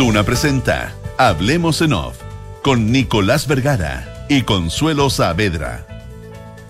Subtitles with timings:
[0.00, 2.16] Duna presenta Hablemos en Off
[2.62, 5.86] con Nicolás Vergara y Consuelo Saavedra.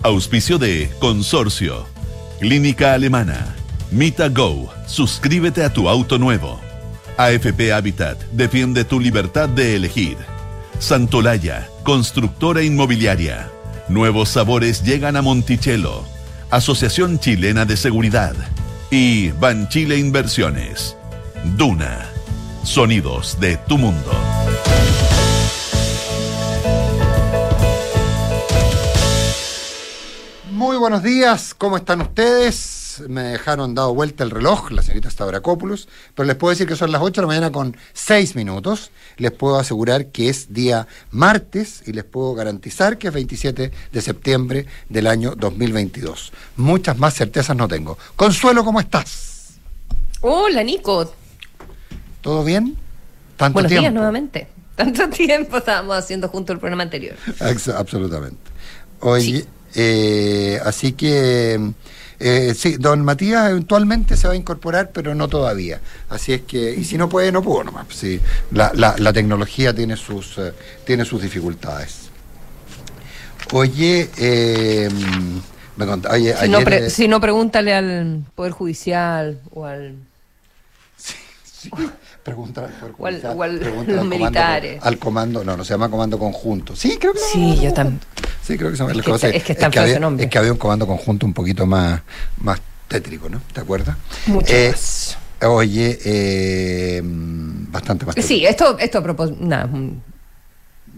[0.03, 1.85] Auspicio de Consorcio,
[2.41, 3.55] Clínica Alemana,
[3.89, 6.59] Mita Go, suscríbete a tu auto nuevo.
[7.15, 10.17] AFP Habitat, defiende tu libertad de elegir.
[10.79, 13.49] Santolaya, constructora inmobiliaria.
[13.87, 16.03] Nuevos sabores llegan a Monticello.
[16.49, 18.35] Asociación Chilena de Seguridad.
[18.89, 20.97] Y Banchile Inversiones.
[21.55, 22.10] Duna.
[22.63, 24.11] Sonidos de tu mundo.
[30.51, 33.03] Muy buenos días, ¿cómo están ustedes?
[33.07, 36.91] Me dejaron dado vuelta el reloj, la señorita Stavrakopoulos, pero les puedo decir que son
[36.91, 38.91] las 8 de la mañana con 6 minutos.
[39.17, 44.01] Les puedo asegurar que es día martes y les puedo garantizar que es 27 de
[44.01, 46.31] septiembre del año 2022.
[46.57, 47.97] Muchas más certezas no tengo.
[48.15, 49.55] Consuelo, ¿cómo estás?
[50.21, 51.20] Hola, Nico.
[52.21, 52.75] ¿Todo bien?
[53.37, 53.81] ¿Tanto Buenos tiempo?
[53.83, 54.47] días nuevamente.
[54.75, 57.15] Tanto tiempo estábamos haciendo junto el programa anterior.
[57.75, 58.37] Absolutamente.
[59.01, 61.59] Oye, eh, así que
[62.19, 65.81] eh, sí, don Matías eventualmente se va a incorporar, pero no todavía.
[66.09, 67.87] Así es que, y si no puede, no pudo nomás.
[67.89, 68.19] Sí,
[68.51, 70.53] la, la, la tecnología tiene sus, eh,
[70.85, 72.09] tiene sus dificultades.
[73.53, 74.89] Oye, eh,
[75.75, 79.95] me cont- oye, Si no, pre- si no, pregúntale al Poder Judicial o al...
[80.97, 81.69] sí,
[82.23, 82.93] pregunta al
[83.59, 84.39] pregunta los al comando-
[84.81, 86.75] al comando, no, no se llama comando conjunto.
[86.75, 87.99] Sí, creo que Sí, yo también.
[88.43, 88.91] Sí, creo que se llama.
[88.93, 91.33] Es que está- es que está feo había, es que había un comando conjunto un
[91.33, 92.01] poquito más,
[92.37, 93.41] más tétrico, ¿no?
[93.53, 93.95] ¿Te acuerdas?
[94.27, 95.17] Mucho Eh, más.
[95.43, 99.39] Oye, eh, bastante más Sí, esto, esto a propósito,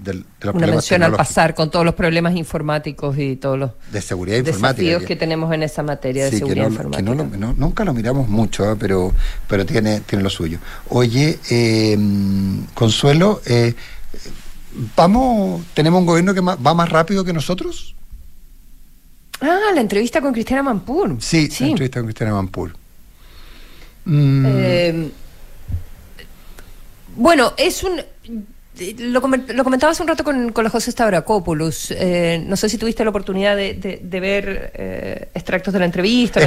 [0.03, 3.71] del- de los una mención al pasar con todos los problemas informáticos y todos los
[3.91, 4.81] de seguridad informática.
[4.83, 7.01] desafíos que, tenemos en esa materia de sí, que seguridad que informática.
[7.03, 8.75] no lo- no- nunca lo miramos mucho, ¿eh?
[8.79, 9.11] pero,
[9.47, 10.59] pero tiene, tiene lo suyo.
[10.89, 11.97] Oye, eh,
[12.73, 13.73] Consuelo, eh,
[14.95, 17.95] vamos, tenemos un gobierno que va más rápido que nosotros.
[19.41, 21.17] Ah, la entrevista con Cristiana Mampur.
[21.19, 22.73] Sí, la entrevista con Cristiana Mampur.
[24.05, 25.05] Mm,
[27.15, 28.01] bueno, es un...
[28.99, 31.91] Lo, lo comentaba hace un rato con, con la José Stavrakopoulos.
[31.91, 35.85] Eh, no sé si tuviste la oportunidad de, de- de ver eh, extractos de la
[35.85, 36.39] entrevista.
[36.39, 36.45] la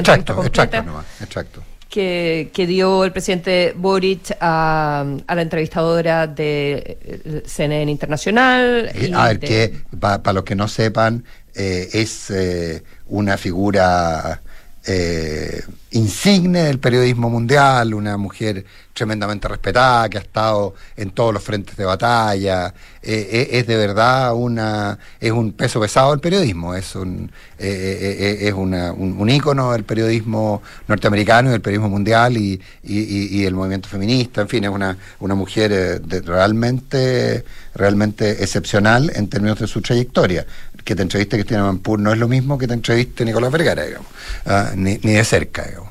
[0.82, 1.62] nomás, extracto.
[1.88, 8.90] que, que dio el presidente Boric a, a la entrevistadora de eh, CNN Internacional.
[9.00, 14.42] Y A ver, de- que para los que no sepan, eh, es eh, una figura
[14.86, 21.42] eh, insigne del periodismo mundial, una mujer tremendamente respetada, que ha estado en todos los
[21.42, 26.74] frentes de batalla, eh, eh, es de verdad una es un peso pesado del periodismo,
[26.74, 33.44] es un es un, un ícono del periodismo norteamericano y del periodismo mundial y, y,
[33.44, 37.44] y- movimiento feminista, en fin, es una, una mujer realmente
[37.74, 40.46] realmente excepcional en términos de su trayectoria.
[40.86, 44.06] Que te entreviste Cristina Mampur no es lo mismo que te entreviste Nicolás Vergara, digamos,
[44.46, 45.90] Ah, ni, ni de cerca, digamos.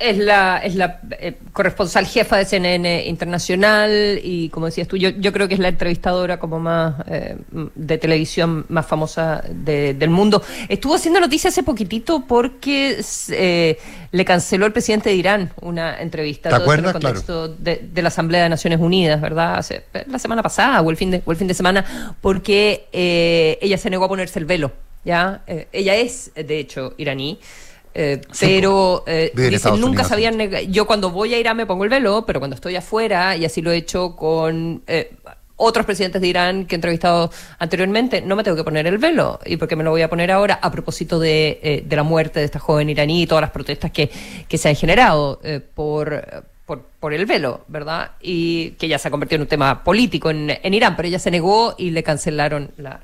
[0.00, 5.08] Es la, es la eh, corresponsal jefa de CNN Internacional y como decías tú, yo,
[5.10, 7.36] yo creo que es la entrevistadora como más eh,
[7.74, 10.40] de televisión más famosa de- del mundo.
[10.68, 13.00] Estuvo haciendo noticia hace poquitito porque
[13.30, 13.78] eh,
[14.12, 16.48] le canceló el presidente de Irán una entrevista.
[16.50, 19.56] ¿Te Todo esto en el contexto de, de la Asamblea de Naciones Unidas, ¿verdad?
[19.56, 23.58] Hace, la semana pasada o el fin de, o el fin de semana, porque eh,
[23.60, 24.70] ella se negó a ponerse el velo.
[25.04, 25.42] ¿ya?
[25.46, 27.40] Eh, ella es, de hecho, iraní.
[27.98, 31.10] Eh, Sí, pero eh, vive en dice, Estados nunca Unidos, se habían nega- Yo cuando
[31.10, 33.76] voy a Irán me pongo el velo, pero cuando estoy afuera, y así lo he
[33.76, 35.14] hecho con eh,
[35.56, 39.40] otros presidentes de Irán que he entrevistado anteriormente, no me tengo que poner el velo.
[39.44, 40.60] ¿Y por qué me lo voy a poner ahora?
[40.62, 43.90] A propósito de, eh, de la muerte de esta joven iraní y todas las protestas
[43.90, 44.08] que,
[44.48, 48.12] que se han generado eh, por, por, por el velo, ¿verdad?
[48.22, 51.18] Y que ya se ha convertido en un tema político en, en Irán, pero ella
[51.18, 53.00] se negó y le cancelaron la,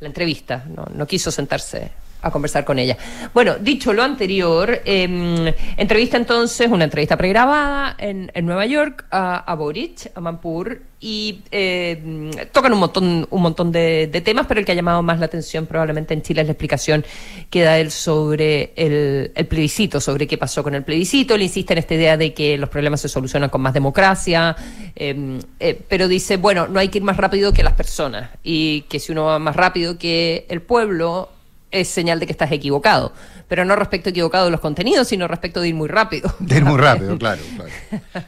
[0.00, 0.64] la entrevista.
[0.74, 1.90] No, no quiso sentarse
[2.22, 2.96] a conversar con ella.
[3.32, 9.38] Bueno, dicho lo anterior, eh, entrevista entonces, una entrevista pregrabada en, en Nueva York a,
[9.38, 14.66] a Boric, a Mampur, y eh, tocan un montón, un montón de, temas, pero el
[14.66, 17.04] que ha llamado más la atención probablemente en Chile es la explicación
[17.50, 21.34] que da él sobre el, plebiscito, sobre qué pasó con el plebiscito.
[21.34, 24.56] Él insiste en esta idea de que los problemas se solucionan con más democracia,
[24.96, 28.82] eh, eh, pero dice, bueno, no hay que ir más rápido que las personas, y
[28.82, 31.28] que si uno va más rápido que el pueblo,
[31.70, 33.12] es señal de que estás equivocado.
[33.48, 36.34] Pero no respecto equivocado de los contenidos, sino respecto de ir muy rápido.
[36.38, 37.70] De ir muy rápido, claro, claro,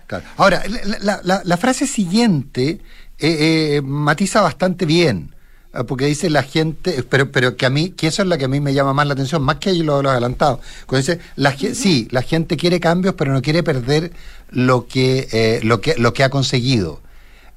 [0.07, 0.25] claro.
[0.37, 0.63] Ahora,
[1.01, 2.81] la, la- la- frase siguiente
[3.19, 5.35] eh, eh, matiza bastante bien,
[5.75, 8.47] eh, porque dice la gente, pero, pero que a mí, que eso es la que
[8.47, 10.61] a mí me llama más la atención, más que lo de los adelantados.
[10.87, 14.13] Cuando dice, la, sí, la gente quiere cambios, pero no quiere perder
[14.51, 17.01] lo que, eh, lo que, lo que ha conseguido.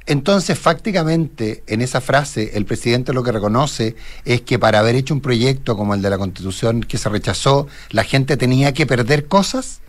[0.06, 3.96] Entonces, fácticamente, en esa frase, el presidente lo que reconoce
[4.26, 7.68] es que para haber hecho un proyecto como el de la Constitución que se rechazó,
[7.90, 9.80] la gente tenía que perder cosas.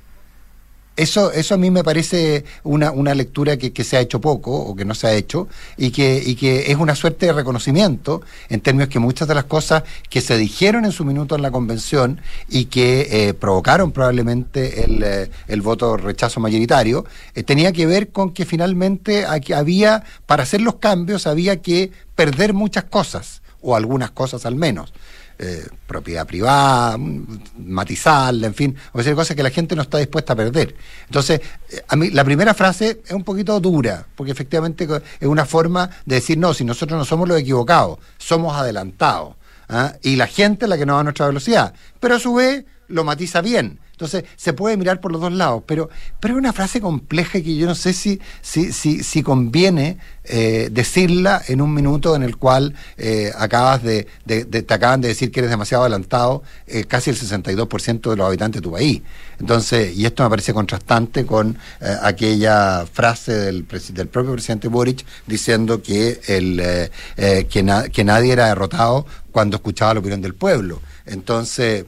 [0.96, 4.52] Eso, eso a mí me parece una, una lectura que, que, se ha hecho poco
[4.52, 8.22] o que no se ha hecho y que, y que es una suerte de reconocimiento
[8.48, 11.50] en términos que muchas de las cosas que se dijeron en su minuto en la
[11.50, 17.04] convención y que eh, provocaron probablemente el, eh, el, voto rechazo mayoritario,
[17.34, 22.54] eh, tenía que ver con que finalmente había, para hacer los cambios, había que perder
[22.54, 24.92] muchas cosas o algunas cosas al menos.
[25.36, 30.32] Eh, propiedad privada, matizarla, en fin, o sea, cosas que la gente no está dispuesta
[30.32, 30.76] a perder.
[31.06, 31.40] Entonces,
[31.70, 34.86] eh, a mí la primera frase es un poquito dura, porque efectivamente
[35.18, 39.34] es una forma de decir, no, si nosotros no somos los equivocados, somos adelantados.
[39.68, 39.94] ¿ah?
[40.02, 41.74] Y la gente es la que no va a nuestra velocidad.
[41.98, 43.78] Pero a su vez lo matiza bien.
[43.94, 45.88] Entonces, se puede mirar por los dos lados, pero,
[46.18, 50.68] pero es una frase compleja que yo no sé si, si, si, si conviene eh,
[50.72, 55.30] decirla en un minuto en el cual eh, acabas de, de, te acaban de decir
[55.30, 59.02] que eres demasiado adelantado eh, casi el 62% de los habitantes de tu país.
[59.38, 65.06] Entonces, y esto me parece contrastante con eh, aquella frase del, del propio presidente Boric
[65.28, 70.80] diciendo que, el, que, que nadie era derrotado cuando escuchaba la opinión del pueblo.
[71.06, 71.84] Entonces,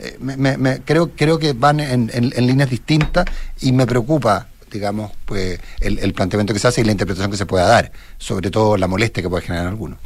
[0.00, 3.26] eh, me, me, creo, creo que van en, en, en, líneas distintas
[3.60, 7.36] y me preocupa, digamos, pues el, el, planteamiento que se hace y la interpretación que
[7.36, 9.98] se pueda dar, sobre todo la molestia que puede generar alguno.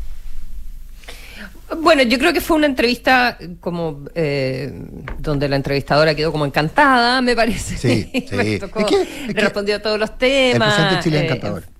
[1.78, 4.72] Bueno, yo creo que fue una entrevista como eh,
[5.18, 7.76] donde la entrevistadora quedó como encantada, me parece.
[7.76, 8.36] Sí, sí.
[8.36, 10.78] me tocó, es que, es respondió a todos los temas.
[10.78, 11.62] El presidente de Chile es encantador.
[11.62, 11.73] Eh,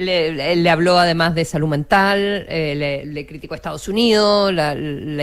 [0.00, 4.74] le, le, habló además de salud mental, eh, le, criticó a Estados Unidos, la,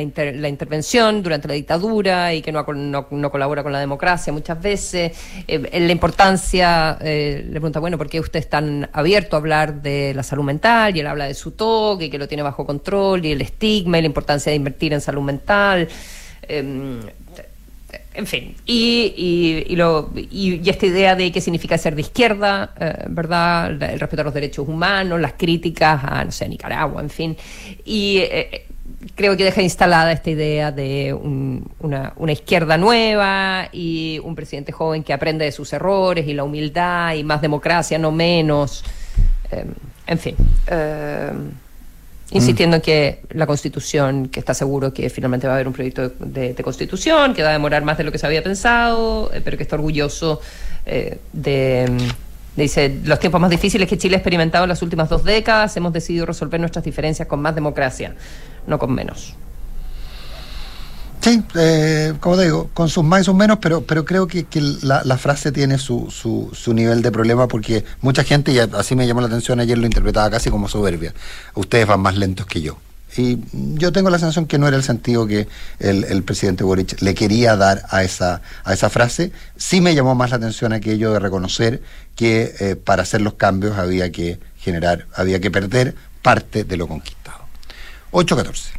[0.01, 4.31] inter, la, intervención durante la dictadura y que no, no, no colabora con la democracia
[4.31, 5.12] muchas veces.
[5.47, 9.81] Eh, la importancia, eh, le pregunta, bueno, ¿por qué usted es tan abierto a hablar
[9.81, 10.95] de la salud mental?
[10.95, 13.97] Y él habla de su toque, y que lo tiene bajo control, y el estigma,
[13.97, 15.88] y la importancia de invertir en salud mental.
[18.17, 22.01] Em, en fin, y, y, y, lo, y, esta idea de qué significa ser de
[22.01, 23.71] izquierda, eh, ¿verdad?
[23.81, 27.37] El respeto a los derechos humanos, las críticas a, no sé, Nicaragua, en fin.
[27.85, 28.65] Y eh,
[29.15, 34.71] creo que deja instalada esta idea de un, una, una, izquierda nueva y un presidente
[34.71, 38.83] joven que aprende de sus errores y la humildad y más democracia, no menos.
[39.51, 39.65] Eh,
[40.07, 40.35] en fin.
[42.31, 46.09] Insistiendo en que la Constitución, que está seguro que finalmente va a haber un proyecto
[46.19, 49.56] de, Constitución, que va a demorar más de lo que se había pensado, eh, pero
[49.56, 50.41] que está orgulloso
[50.85, 51.89] eh, de,
[52.57, 55.94] Dice, los tiempos más difíciles que Chile ha experimentado en las últimas dos décadas, hemos
[55.94, 58.15] decidido resolver nuestras diferencias con más democracia,
[58.65, 59.35] no con menos.
[61.27, 64.45] Sí, eh, como digo, con sus más y sus menos, pero, pero creo que,
[64.81, 69.19] la, frase tiene su, su, nivel de problema porque mucha gente, y así me llamó
[69.19, 71.13] la atención ayer, lo interpretaba casi como soberbia.
[71.53, 72.77] Ustedes van más lentos que yo.
[73.18, 77.01] Y yo tengo la sensación que no era el sentido que el, el, presidente Boric
[77.01, 79.33] le quería dar a esa, a esa frase.
[79.57, 81.81] Sí me llamó más la atención aquello de reconocer
[82.15, 86.88] que eh, para hacer los cambios había que generar, había que perder parte de lo
[86.88, 87.39] conquistado.
[88.12, 88.77] 8-14.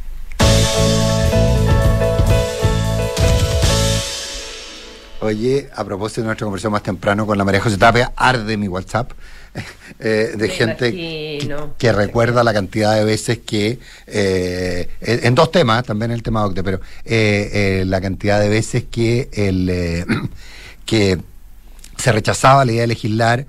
[5.21, 8.69] Oye, a propósito de nuestra conversación más temprano con la María José Tapia, arde mi
[8.69, 9.11] WhatsApp
[9.99, 15.51] eh, de Me gente que, que, recuerda la cantidad de veces que, eh, en dos
[15.51, 20.05] temas, también el tema OCDE, pero eh, eh, la cantidad de veces que el
[20.85, 21.19] que
[21.97, 23.45] se rechazaba la idea de legislar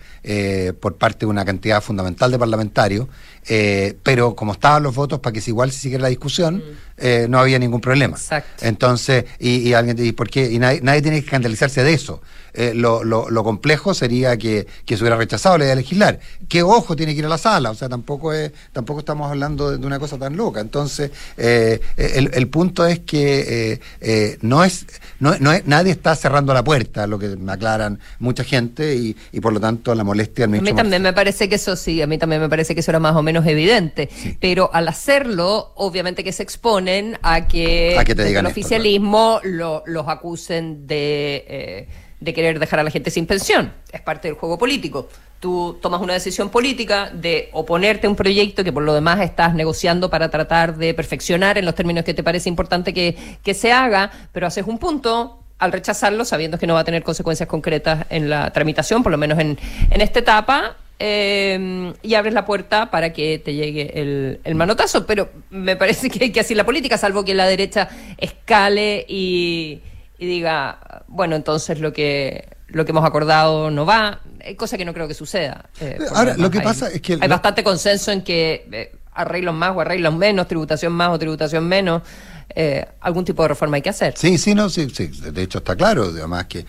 [0.81, 3.07] por parte de una cantidad fundamental de parlamentarios,
[3.52, 6.62] eh, pero como estaban los votos para que si igual se siguiera la discusión, mm.
[6.99, 8.16] eh, no había ningún problema.
[8.16, 8.64] Exacto.
[8.64, 10.52] Entonces, y, y alguien ¿y por qué?
[10.52, 12.23] Y nadie, nadie, tiene que escandalizarse de eso.
[12.52, 16.21] Eh, lo, lo, lo, complejo sería que, que, se hubiera rechazado la idea de legislar.
[16.49, 17.71] ¿Qué ojo tiene que ir a la sala?
[17.71, 20.61] O sea, tampoco es, tampoco estamos hablando de, de una cosa tan loca.
[20.61, 23.80] Entonces, eh, el, el, punto es que
[24.42, 24.87] no, es,
[25.19, 29.16] no, no es, nadie está cerrando la puerta, lo que me aclaran mucha gente, y,
[29.33, 32.07] y por lo tanto la molestia A mí también me parece que eso sí, a
[32.07, 34.09] mí también me parece que eso era más o menos evidente.
[34.13, 34.37] Sí.
[34.41, 38.61] Pero al hacerlo, obviamente que se exponen a que, a que te digan el esto,
[38.61, 39.57] oficialismo claro.
[39.57, 41.45] lo, los acusen de.
[41.49, 41.89] Eh,
[42.21, 43.73] de querer dejar a la gente sin pensión.
[43.91, 45.09] Es parte del juego político.
[45.41, 49.55] Tú tomas una decisión política de oponerte a un proyecto que por lo demás estás
[49.55, 53.73] negociando para tratar de perfeccionar en los términos que te parece importante que, que se
[53.73, 58.07] haga, pero haces un punto al rechazarlo sabiendo que no va a tener consecuencias concretas
[58.11, 59.59] en la tramitación, por lo menos en,
[59.91, 65.07] en esta etapa, eh, y abres la puerta para que te llegue el, el, manotazo.
[65.07, 67.88] Pero me parece que hay que así la política, salvo que la derecha
[68.19, 69.80] escale y,
[70.19, 74.21] y diga, bueno, entonces lo que, lo que hemos acordado no va.
[74.40, 75.71] eh, cosa que no creo que suceda.
[75.80, 79.54] eh, Ahora, lo que Hay- pasa es que Hay bastante consenso en que eh, arreglos
[79.54, 82.02] más o arreglos menos, tributación más o tributación menos,
[82.54, 84.14] eh, algún tipo de reforma hay que hacer.
[84.16, 85.07] Sí, sí, no, sí, sí.
[85.09, 86.64] De hecho está claro, además que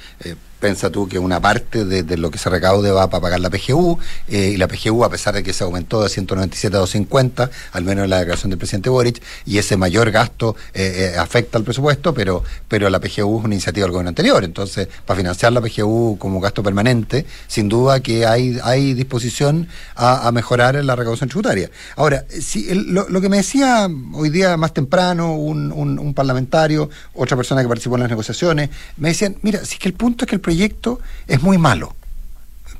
[0.62, 3.98] piensa tú que una parte de, lo que se recaude va para pagar la PGU
[4.30, 7.84] eh, y la PGU, a pesar de que se aumentó de 197 a 250, al
[7.84, 11.64] menos en la declaración del presidente Boric, y ese mayor gasto eh, eh, afecta al
[11.64, 14.44] presupuesto, pero, pero la PGU es una iniciativa del gobierno anterior.
[14.44, 20.32] Entonces, para financiar la PGU como gasto permanente, sin duda que hay, hay disposición a,
[20.32, 21.70] mejorar la recaudación tributaria.
[21.96, 26.14] Ahora, si el- lo, lo que me decía hoy día más temprano un, un- un
[26.14, 29.94] parlamentario, otra persona que participó en las negociaciones, me decían, mira, si es que el
[29.96, 31.96] punto es que el proyecto es muy malo.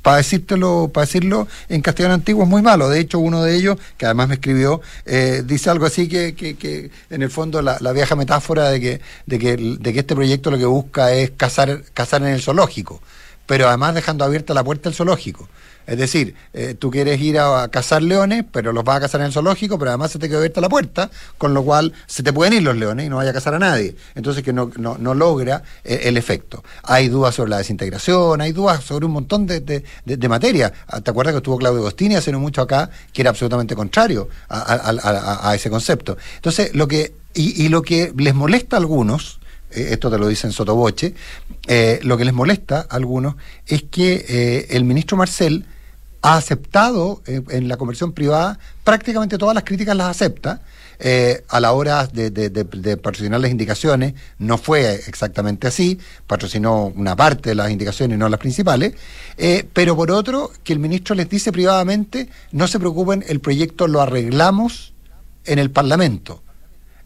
[0.02, 2.88] Para decírtelo, para decirlo en castellano antiguo es muy malo.
[2.88, 6.56] De hecho, uno de ellos, que además me escribió, eh, dice algo así que, que,
[6.56, 10.50] que en el fondo la, vieja metáfora de que, de que, de que este proyecto
[10.50, 13.00] lo que busca es cazar, cazar en el zoológico,
[13.46, 15.48] pero además dejando abierta la puerta del zoológico.
[15.86, 19.20] Es decir, eh, tú quieres ir a, a cazar leones, pero los vas a cazar
[19.20, 22.22] en el zoológico, pero además se te queda abierta la puerta, con lo cual se
[22.22, 23.96] te pueden ir los leones y no vaya a cazar a nadie.
[24.14, 26.62] Entonces que no, no, no logra eh, el efecto.
[26.84, 30.72] Hay dudas sobre la desintegración, hay dudas sobre un montón de, de, de- materia.
[30.86, 34.58] Ah, ¿Te acuerdas que estuvo Claudio Agostini hace mucho acá, que era absolutamente contrario a,
[34.60, 36.16] a- a- ese concepto?
[36.36, 39.40] Entonces, lo que, y, y lo que les molesta a algunos,
[39.74, 41.14] esto te lo dicen sotoboche,
[41.66, 43.34] eh, lo que les molesta a algunos
[43.66, 45.64] es que eh, el ministro Marcel
[46.22, 50.60] ha aceptado eh, en la conversión privada prácticamente todas las críticas las acepta.
[51.04, 55.98] Eh, a la hora de, de- de- patrocinar las indicaciones no fue exactamente así,
[56.28, 58.94] patrocinó una parte de las indicaciones y no las principales,
[59.36, 63.88] Eh, pero por otro, que el ministro les dice privadamente, no se preocupen, el proyecto
[63.88, 64.92] lo arreglamos
[65.44, 66.40] en el Parlamento.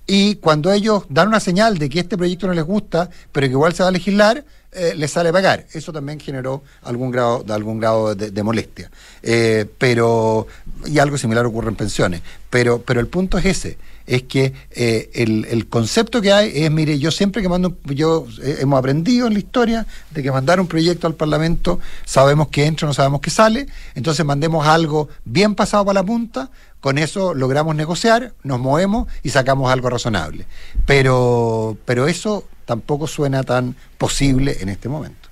[0.07, 3.53] Y cuando ellos dan una señal de que este proyecto no les gusta, pero que
[3.53, 5.67] igual se va a legislar, eh, les sale pagar.
[5.73, 8.91] Eso también generó algún grado, de algún grado de, de molestia.
[9.23, 10.47] Eh, pero,
[10.85, 12.21] y algo similar ocurre en pensiones.
[12.51, 16.71] Pero, pero el punto es ese, es que eh, el, el concepto que hay es,
[16.71, 20.61] mire, yo siempre que mando, yo eh, hemos aprendido en la historia de que mandar
[20.61, 25.55] un proyecto al Parlamento, sabemos que entra, no sabemos que sale, entonces mandemos algo bien
[25.55, 30.47] pasado para la punta, con eso logramos negociar, nos movemos y sacamos algo razonable.
[30.87, 35.26] Pero, pero eso tampoco suena tan posible en este momento.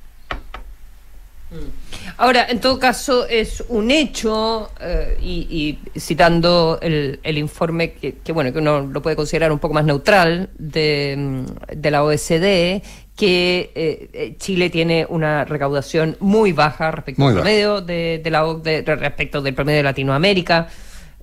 [2.16, 8.14] Ahora, en todo caso, es un hecho, eh, y, y citando el, el informe que,
[8.18, 11.44] que, bueno, que uno lo puede considerar un poco más neutral de, mm,
[11.76, 12.82] de la OSD,
[13.16, 18.30] que eh, eh, Chile tiene una recaudación muy baja respecto Muy al promedio de, de
[18.30, 20.68] la OCDE, respecto del promedio de Latinoamérica.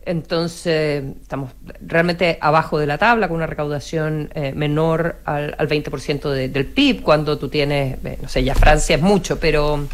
[0.06, 1.52] Entonces, estamos
[1.86, 6.66] realmente abajo de la tabla, con una recaudación eh, menor al, al 20% de- del
[6.66, 9.88] PIB, cuando tú tienes, eh, no sé, ya Francia es mucho, pero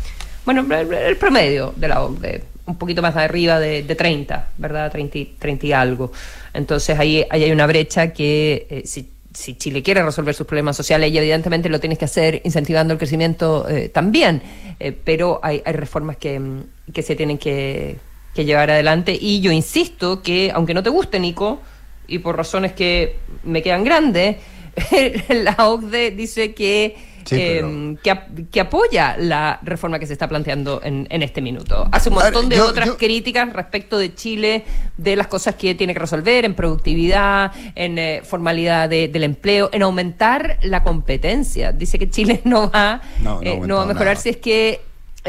[0.47, 4.89] bueno, el, promedio de la OCDE, un poquito más arriba de, de 30, ¿verdad?
[4.89, 6.13] 30, y- 30 y algo.
[6.53, 10.77] Entonces, ahí, ahí hay una brecha que eh, si, si Chile quiere resolver sus problemas
[10.77, 14.41] sociales, y evidentemente lo tienes que hacer incentivando el crecimiento eh, también,
[14.79, 16.63] eh, pero hay, hay reformas que, mm,
[16.93, 17.97] que se tienen que,
[18.33, 19.17] que llevar adelante.
[19.19, 21.59] Y yo insisto que, aunque no te guste, Nico,
[22.07, 24.37] y por razones que me quedan grandes,
[25.27, 26.95] la OCDE dice que,
[27.27, 31.23] Sí, eh, pero- que, ap- que apoya la reforma que se está planteando en, en
[31.23, 31.87] este minuto.
[31.91, 34.63] Hace un montón de yo- otras yo- críticas respecto de Chile,
[34.97, 39.69] de las cosas que tiene que resolver en productividad, en eh, formalidad de- del empleo,
[39.73, 41.71] en aumentar la competencia.
[41.71, 44.21] Dice que Chile no va, No, eh, no va a mejorar nada.
[44.21, 44.81] si es que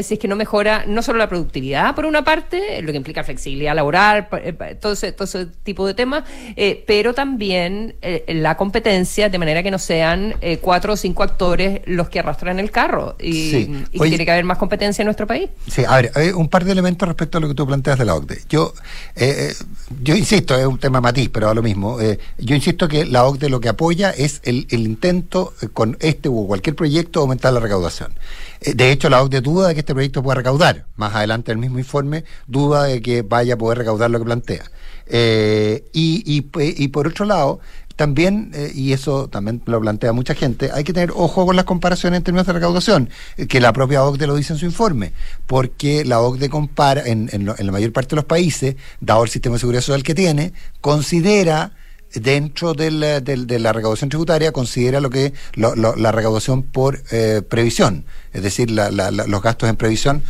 [0.02, 3.24] si es que no mejora no solo la productividad por una parte, lo que implica
[3.24, 6.24] flexibilidad laboral, eh, todo ese, todo ese tipo de temas,
[6.56, 11.22] eh, pero también eh, la competencia de manera que no sean eh, cuatro o cinco
[11.22, 13.70] actores los que arrastran el carro y, Sí.
[13.92, 15.48] y que Oye- tiene que haber más competencia en nuestro país.
[15.66, 18.04] Sí, a ver, hay un par de elementos respecto a lo que tú planteas de
[18.04, 18.42] la OCDE.
[18.48, 18.72] Yo,
[19.16, 19.64] eh, eh,
[20.02, 22.00] yo insisto, es un tema matiz, pero a lo mismo.
[22.00, 26.28] eh, yo insisto que la OCDE lo que apoya es el, el intento con este
[26.28, 28.12] o cualquier proyecto de aumentar la recaudación.
[28.60, 30.86] Eh, de hecho, la OCDE duda de que este proyecto pueda recaudar.
[30.96, 34.64] Más adelante el mismo informe duda de que vaya a poder recaudar lo que plantea.
[35.06, 36.46] Eh, y, y,
[36.84, 37.60] y por otro lado,
[37.96, 41.64] también, eh, y eso también lo plantea mucha gente, hay que tener ojo con las
[41.64, 45.12] comparaciones en términos de recaudación, eh, que la propia OCDE lo dice en su informe,
[45.48, 49.24] porque la OCDE compara, en, en, lo- en la mayor parte de los países, dado
[49.24, 51.72] el sistema de seguridad social que tiene, considera
[52.14, 56.62] dentro del, eh, del- de la recaudación tributaria considera lo que lo- lo- la recaudación
[56.62, 60.22] por eh, previsión, es decir, la- la- la- los gastos en previsión,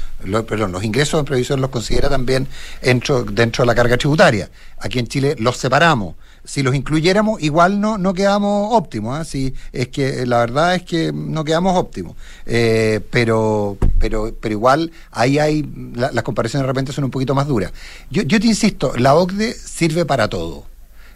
[0.49, 2.47] perdón, los ingresos en previsión los considera también
[2.83, 4.51] dentro, dentro de la carga tributaria.
[4.81, 6.15] Aquí en Chile los separamos.
[6.45, 9.29] Si los incluyéramos, igual no, no quedamos óptimos.
[9.29, 12.17] Si, es que eh, la verdad es que no quedamos óptimos.
[12.47, 17.35] Eh, pero, pero, pero igual ahí hay, la- las comparaciones de repente son un poquito
[17.35, 17.73] más duras.
[18.11, 20.65] Yo, yo te insisto, la OCDE sirve para todo.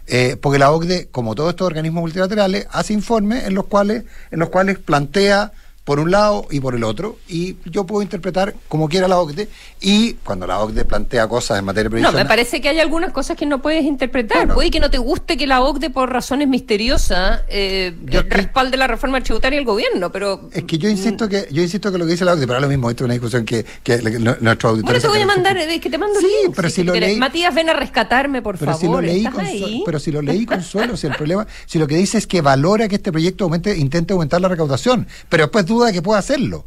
[0.07, 4.39] Eh, porque la OCDE, como todos estos organismos multilaterales, hace informes en los cuales, en
[4.39, 8.87] los cuales plantea por un lado y por el otro, y yo puedo interpretar como
[8.87, 9.49] quiera la OCDE,
[9.81, 13.11] y cuando la OCDE plantea cosas en materia de No, me parece que hay algunas
[13.11, 14.37] cosas que no puedes interpretar.
[14.37, 14.53] Bueno.
[14.55, 17.93] Puede que no te guste que la OCDE, por razones misteriosas, eh,
[18.29, 20.49] respalde la reforma tributaria del gobierno, pero...
[20.53, 22.63] Es que yo insisto que yo insisto que lo que dice la OCDE, pero es
[22.63, 24.85] lo mismo, esto es una discusión que, que no- nuestro auditor...
[24.91, 27.17] Bueno, te voy a mandar, es que te mando Sí, links, pero si lo leí-
[27.17, 29.03] Matías, ven a rescatarme, por Pero si lo favor.
[29.03, 29.83] leí ¿Estás con ahí?
[29.85, 32.41] pero si lo leí con suelo, si el problema, si lo que dice es que
[32.41, 36.19] valora que este proyecto aumente, intente aumentar la recaudación, pero después duda de que pueda
[36.19, 36.65] hacerlo.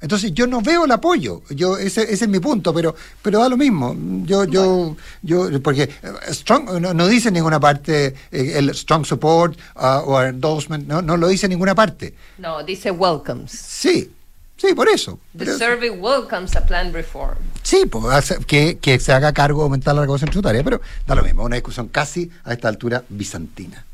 [0.00, 3.48] Entonces yo no veo el apoyo, yo ese, ese es mi punto, pero pero da
[3.48, 3.96] lo mismo.
[4.24, 9.06] Yo yo yo porque eh, strong no, no dice en ninguna parte eh, el strong
[9.06, 12.14] support ah, o endorsement, no no lo dice en ninguna parte.
[12.38, 13.50] No, dice welcomes.
[13.52, 14.10] Sí.
[14.56, 15.18] Sí, por eso.
[15.36, 17.36] The Pero- survey welcomes a planned reform.
[17.62, 21.22] Sí, pues, que, que se haga cargo de aumentar la recaudación tributaria, pero da lo
[21.22, 23.84] mismo, una discusión casi a esta altura bizantina.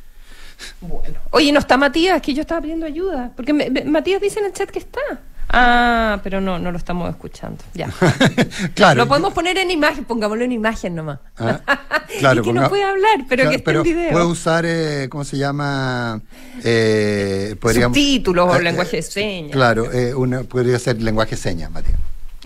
[0.80, 1.18] Bueno.
[1.30, 2.20] Oye, ¿no está Matías?
[2.22, 3.32] Que yo estaba pidiendo ayuda.
[3.36, 5.00] Porque me- me- Matías dice en el chat que está.
[5.52, 7.58] Ah, pero no, no lo estamos escuchando.
[7.74, 7.88] Ya.
[8.74, 8.98] claro.
[8.98, 11.18] Lo podemos poner en imagen, pongámoslo en imagen nomás.
[11.38, 11.60] Ah,
[12.20, 14.12] claro, y que ponga- no puede hablar, pero Claro, que esté en video.
[14.12, 16.20] Puede usar, eh, ¿cómo se llama?
[16.62, 19.50] Eh, podríamos- Subtítulos o eh, lenguaje de eh, señas.
[19.52, 21.98] Claro, eh, una- podría ser lenguaje de señas, Matías.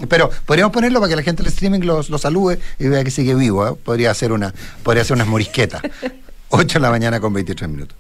[0.09, 3.11] Pero podríamos ponerlo para que la gente del streaming los- lo salude y vea que
[3.11, 3.76] sigue vivo.
[3.76, 4.52] Podría hacer una,
[4.83, 5.83] podría hacer unas morisquetas.
[6.49, 7.97] 8 de la mañana con 23 minutos.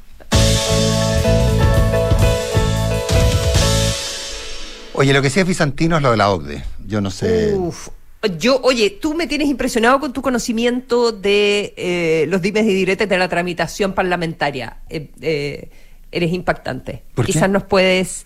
[4.94, 6.64] Oye, lo que sí es bizantino es lo de la OCDE.
[6.86, 7.54] Yo no sé.
[7.54, 7.88] Uf.
[8.38, 13.08] Yo, oye, tú me tienes impresionado con tu conocimiento de eh, los dimes y diretes
[13.08, 14.78] de la tramitación parlamentaria.
[14.88, 15.70] Eh, eh,
[16.10, 17.02] eres impactante.
[17.14, 17.32] ¿Por qué?
[17.32, 18.24] Quizás nos puedes...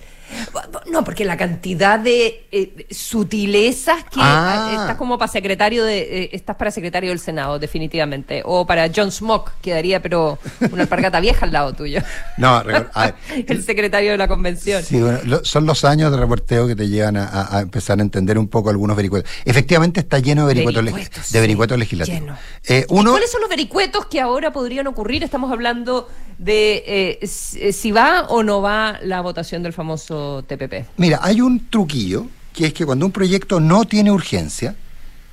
[0.90, 4.68] No, porque la cantidad de eh, sutilezas que Ah.
[4.70, 8.90] eh, estás como para secretario de eh, estás para secretario del Senado definitivamente o para
[8.94, 10.38] John Smock quedaría pero
[10.70, 12.00] una alpargata vieja al lado tuyo
[12.36, 13.14] No, recor- a ver,
[13.48, 16.88] el secretario de la convención Sí, bueno, lo- son los años de reporteo que te
[16.88, 19.30] llevan a, empezar a entender un poco algunos vericuetos.
[19.44, 22.38] Efectivamente está lleno de vericuetos, leg- Vericuetos, de sí, vericuetos legislativos.
[22.68, 25.22] Eh, ¿Y uno, ¿Cuáles son los vericuetos que ahora podrían ocurrir?
[25.24, 30.86] Estamos hablando de si va o no va la votación del famoso TPP.
[30.96, 34.74] mira, hay un truquillo que es que cuando un proyecto no tiene urgencia,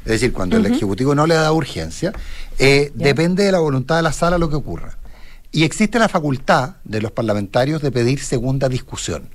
[0.06, 2.13] es decir, cuando el Ejecutivo no le da urgencia,
[2.60, 4.98] eh, depende de la voluntad de la sala lo que ocurra.
[5.52, 9.30] Y existe la facultad de los parlamentarios de pedir segunda discusión.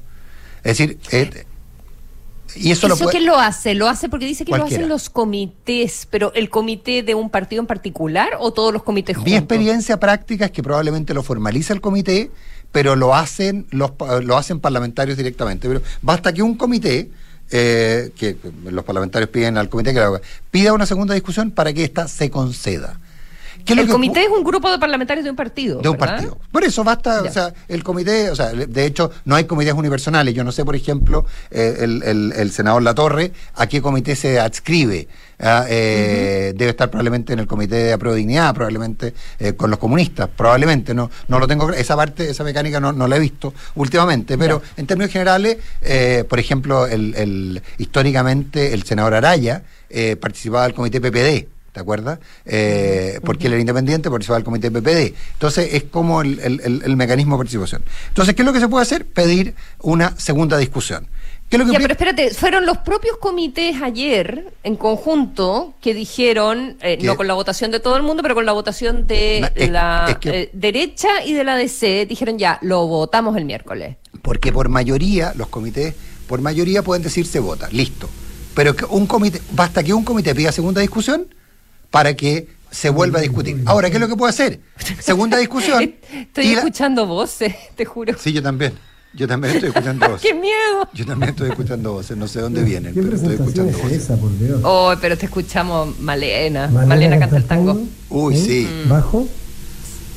[0.62, 1.46] Es decir, eh,
[2.54, 3.20] y eso, ¿Eso lo puede...
[3.20, 3.74] lo hace?
[3.74, 7.60] ¿Lo hace porque dice que lo hacen los comités, pero el comité de un partido
[7.60, 9.30] en particular o todos los comités juntos?
[9.30, 12.30] Mi experiencia práctica es que probablemente lo formaliza el comité,
[12.72, 15.68] pero lo hacen los lo hacen parlamentarios directamente.
[16.02, 17.10] Basta que un comité
[17.50, 21.72] eh, que los parlamentarios piden al comité que lo haga, pida una segunda discusión para
[21.72, 23.00] que ésta se conceda.
[23.64, 25.80] ¿Qué es lo El comité es un grupo de parlamentarios de un partido.
[25.80, 26.14] de un ¿verdad?
[26.16, 26.38] partido.
[26.52, 27.30] Por eso basta, Ya.
[27.30, 30.34] o sea, el comité, o sea, de hecho, no hay comités unipersonales.
[30.34, 34.38] Yo no sé, por ejemplo, eh, el, el- el senador Latorre, a qué comité se
[34.40, 35.08] adscribe.
[35.42, 39.78] Ah, eh, Debe estar probablemente en el comité de apruebo dignidad, probablemente eh, con los
[39.78, 40.92] comunistas, probablemente.
[40.92, 44.60] No, no lo tengo, esa parte, esa mecánica no, no la he visto últimamente, pero
[44.76, 50.74] en términos generales, eh, por ejemplo, el, el- históricamente el senador Araya eh, participaba del
[50.74, 51.48] comité PPD.
[51.72, 52.18] ¿Te acuerdas?
[52.44, 55.14] Eh, Porque él era independiente, participaba del comité PPD.
[55.34, 57.84] Entonces, es como el, el- el- el mecanismo de participación.
[58.08, 59.06] Entonces, ¿qué es lo que se puede hacer?
[59.06, 61.06] Pedir una segunda discusión.
[61.48, 65.94] ¿Qué es lo que Ya, pero espérate, fueron los propios comités ayer, en conjunto, que
[65.94, 69.48] dijeron, eh, no con la votación de todo el mundo, pero con la votación de
[69.54, 73.44] es- la es que- eh, derecha y de la DC, dijeron ya, lo votamos el
[73.44, 73.96] miércoles.
[74.22, 75.94] Porque por mayoría, los comités,
[76.28, 78.08] por mayoría pueden decir se vota, listo.
[78.54, 81.26] Pero que un comité, basta que un comité pida segunda discusión
[81.90, 83.62] para que se vuelva a discutir.
[83.66, 84.60] Ahora, ¿qué es lo que puede hacer?
[85.00, 85.94] Segunda discusión.
[86.12, 88.14] Estoy y la- escuchando voces, te juro.
[88.18, 88.72] Sí, yo también.
[89.12, 90.22] Yo también estoy escuchando voces.
[90.22, 90.88] ¡Qué miedo!
[90.94, 92.16] Yo también estoy escuchando voces.
[92.16, 94.02] No sé dónde vienen, ¿Qué pero estoy escuchando es voces.
[94.04, 94.60] esa, por Dios?
[94.62, 96.68] Oh, pero te escuchamos Malena.
[96.68, 97.80] Malena, canta el tango.
[98.08, 98.68] Uy, sí.
[98.88, 99.26] ¿Bajo?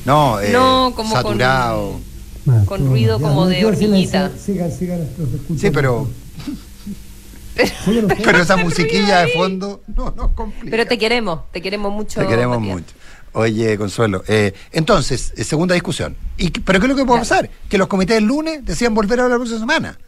[0.04, 2.00] No, eh, No, como con- saturado.
[2.46, 4.30] Ah, Con ruido Ya, como de hormiguita.
[4.38, 5.00] Sigan, sigan.
[5.58, 6.08] Sí, pero,
[8.24, 10.70] Pero esa musiquilla de fondo no nos complica.
[10.70, 12.20] Pero te queremos, te queremos mucho.
[12.20, 12.74] Te queremos Matías.
[12.76, 12.94] mucho.
[13.32, 16.16] Oye, Consuelo, eh, entonces, eh, segunda discusión.
[16.36, 17.22] ¿Y, ¿Pero qué es lo que puede Ya.
[17.22, 17.50] pasar?
[17.68, 19.98] Que los comités el lunes decían volver a hablar la próxima semana.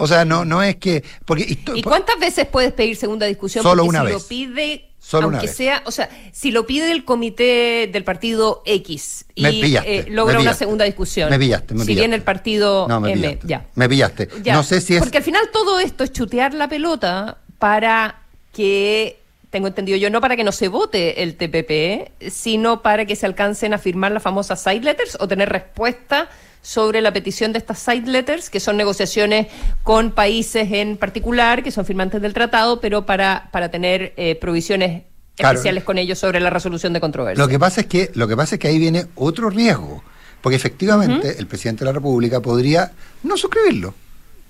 [0.00, 1.04] O sea, no, no es que.
[1.24, 3.62] Porque, ¿Y cuántas veces puedes pedir segunda discusión?
[3.62, 4.14] Solo Porque una si vez.
[4.14, 5.54] lo pide, Solo una vez.
[5.54, 10.04] sea, o sea, si lo pide el comité del partido X y Me pillaste, eh,
[10.04, 11.28] me logra una segunda discusión.
[11.30, 13.46] Me pillaste, me Si viene el partido No, me M, pillaste.
[13.46, 13.66] ya.
[13.74, 14.28] Me pillaste.
[14.42, 15.00] Ya, No sé si es.
[15.00, 18.22] Porque al final todo esto es chutear la pelota para
[18.54, 19.18] que,
[19.50, 23.26] tengo entendido yo, no para que no se vote el TPP, sino para que se
[23.26, 26.28] alcancen a firmar las famosas side letters o tener respuesta
[26.62, 29.46] sobre la petición de estas side letters, que son negociaciones
[29.82, 35.04] con países en particular, que son firmantes del tratado, pero para, para tener eh, provisiones
[35.36, 35.56] Claro.
[35.56, 37.38] especiales con ellos sobre la resolución de controversias.
[37.38, 40.02] Lo que pasa es que lo que pasa es que ahí viene otro riesgo,
[40.42, 42.92] porque efectivamente el presidente de la República podría
[43.22, 43.94] no suscribirlo,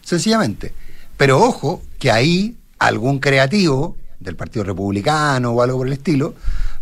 [0.03, 0.73] sencillamente.
[1.16, 6.35] Pero ojo que ahí algún creativo del Partido Republicano o algo por el estilo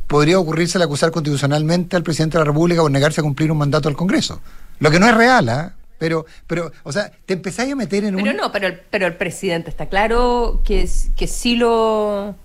[0.07, 3.91] podría ocurrirse acusar constitucionalmente al presidente de la República por negarse a cumplir un mandato
[3.91, 4.41] del Congreso.
[4.79, 5.75] Lo que no es real, ¿ah?
[5.99, 8.37] Pero, pero, o sea, te empezáis a meter en Pero un...
[8.37, 12.37] no, pero el, pero el presidente está claro que, que sí lo...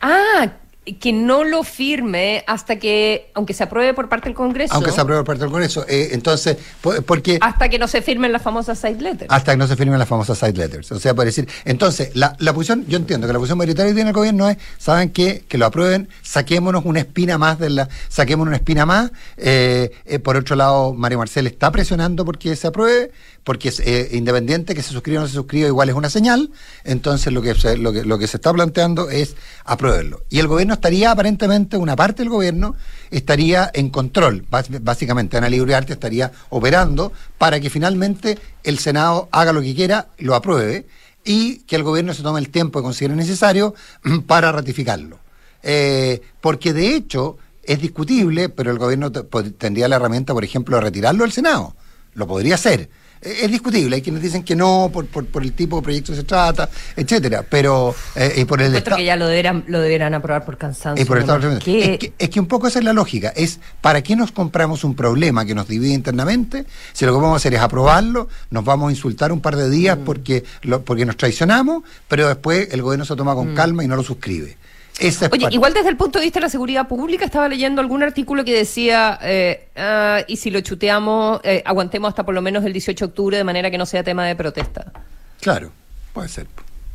[0.00, 0.52] Ah,
[0.98, 5.00] que no lo firme hasta que, aunque se apruebe por parte del Congreso, Aunque se
[5.00, 5.84] apruebe por parte del Congreso.
[5.88, 7.38] Eh, entonces, po- porque...
[7.40, 9.30] hasta que no se firmen las famosas side letters.
[9.30, 10.90] hasta que no se firmen las famosas side letters.
[10.90, 13.94] O sea, por decir, entonces, la, la posición, yo entiendo que la posición mayoritaria que
[13.94, 15.44] tiene el gobierno es, ¿saben qué?
[15.46, 19.12] Que lo aprueben, saquémonos una espina más de la, saquémonos una espina más.
[19.36, 23.12] Eh, eh, por otro lado, Mario Marcel está presionando porque se apruebe,
[23.44, 26.50] porque es eh, independiente, que se suscriba o no se suscriba, igual es una señal.
[26.84, 30.22] Entonces, lo que se, lo que, lo que se está planteando es apruebenlo.
[30.30, 32.76] Y el gobierno estaría, aparentemente, una parte del gobierno
[33.10, 39.28] estaría en control, bás- básicamente Ana Libre Arte estaría operando para que finalmente el Senado
[39.32, 40.86] haga lo que quiera, lo apruebe
[41.24, 43.74] y que el gobierno se tome el tiempo que considere necesario
[44.04, 45.18] mm, para ratificarlo.
[45.62, 50.82] Eh, porque de hecho es discutible, pero el gobierno tendría la herramienta, por ejemplo, de
[50.82, 51.76] retirarlo del Senado.
[52.14, 52.88] Lo podría hacer.
[53.22, 56.12] Eh, Es discutible, hay quienes dicen que no por, por, por el tipo de proyecto
[56.12, 59.80] que se trata, etcétera, pero eh, y por el estado que ya lo deberán, lo
[59.80, 61.02] deberán aprobar por cansancio.
[61.02, 63.32] y por el estado es, que, es que un poco esa es la lógica.
[63.36, 66.64] Es ¿para qué nos compramos un problema que nos divide internamente?
[66.92, 69.70] Si lo que vamos a hacer es aprobarlo, nos vamos a insultar un par de
[69.70, 70.04] días Mm.
[70.04, 73.96] porque, lo, porque nos traicionamos, pero después el gobierno se toma con calma y no
[73.96, 74.56] lo suscribe.
[74.98, 75.26] Esa.
[75.32, 78.02] Oye, parte- igual desde el punto de vista de la seguridad pública, estaba leyendo algún
[78.02, 82.64] artículo que decía, eh, ah, y si lo chuteamos, eh, aguantemos hasta por lo menos
[82.64, 84.92] el 18 de octubre de manera que no sea tema de protesta.
[85.40, 85.72] Claro,
[86.12, 86.46] puede ser,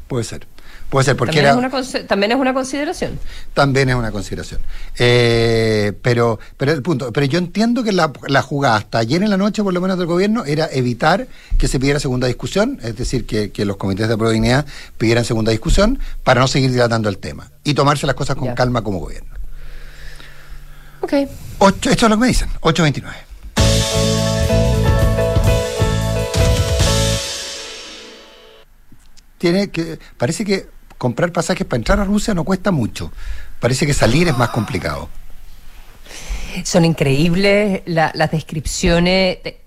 [0.08, 0.48] puede ser.
[0.90, 3.20] Puede ser, porque También, era, es una, también es una consideración.
[3.54, 4.62] también es una consideración.
[4.98, 9.30] Eh, pero, pero el punto, pero yo entiendo que la, la jugada hasta ayer en
[9.30, 12.96] la noche, por lo menos del gobierno, era evitar que se pidiera segunda discusión, es
[12.96, 14.66] decir, que, que los comités de probabilidad
[14.98, 18.56] pidieran segunda discusión para no seguir dilatando el tema y tomarse las cosas con Ya.
[18.56, 19.36] calma como gobierno.
[21.02, 21.14] Ok.
[21.60, 24.28] Ocho, esto es lo que me dicen, 829.
[29.38, 30.68] Tiene que, parece que
[30.98, 33.12] comprar pasajes para entrar a Rusia no cuesta mucho.
[33.60, 35.10] Parece que salir es más complicado.
[36.64, 39.44] Son increíbles la- las descripciones.
[39.44, 39.62] de-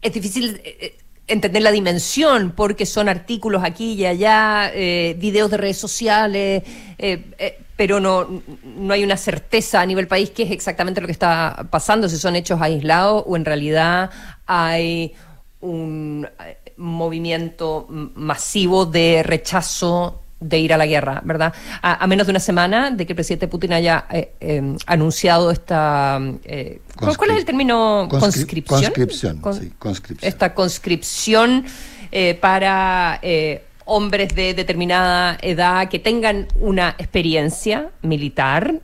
[0.00, 5.50] es difícil eh, eh, entender la dimensión porque son artículos aquí y allá, eh, videos
[5.50, 6.62] de redes sociales,
[6.98, 8.42] eh, pero no,
[8.76, 12.18] no hay una certeza a nivel país qué es exactamente lo que está pasando, si
[12.18, 14.10] son hechos aislados o en realidad
[14.46, 15.14] hay
[15.62, 16.28] un
[16.76, 21.54] movimiento masivo de rechazo de ir a la guerra, ¿verdad?
[21.80, 25.50] A, a menos de una semana de que el presidente Putin haya eh, eh, anunciado
[25.50, 26.20] esta...
[26.44, 28.08] eh, ¿cuál, es el término?
[28.10, 28.82] Conscri- ¿Conscripción?
[28.82, 30.28] conscripción, Con- sí, conscripción.
[30.28, 31.64] Esta conscripción
[32.12, 38.74] eh, para eh, hombres de determinada edad que tengan una experiencia militar.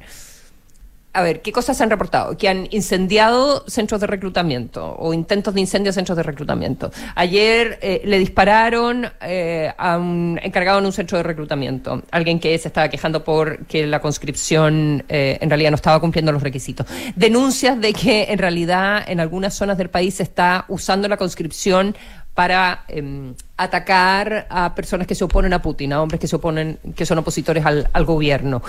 [1.13, 2.37] A ver, ¿qué cosas se han reportado?
[2.37, 6.93] Que han incendiado centros de reclutamiento o intentos de incendio a centros de reclutamiento.
[7.17, 12.57] Ayer eh, le dispararon eh, a un encargado en un centro de reclutamiento, alguien que
[12.59, 16.87] se estaba quejando por que la conscripción eh, en realidad no estaba cumpliendo los requisitos.
[17.17, 21.97] Denuncias de que en realidad en algunas zonas del país se está usando la conscripción
[22.35, 26.79] para em, atacar a personas que se oponen a Putin, a hombres que se oponen,
[26.95, 28.63] que son opositores al, al gobierno.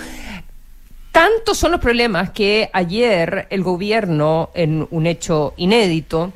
[1.12, 6.32] Tantos son los problemas que ayer el gobierno, en un hecho inédito,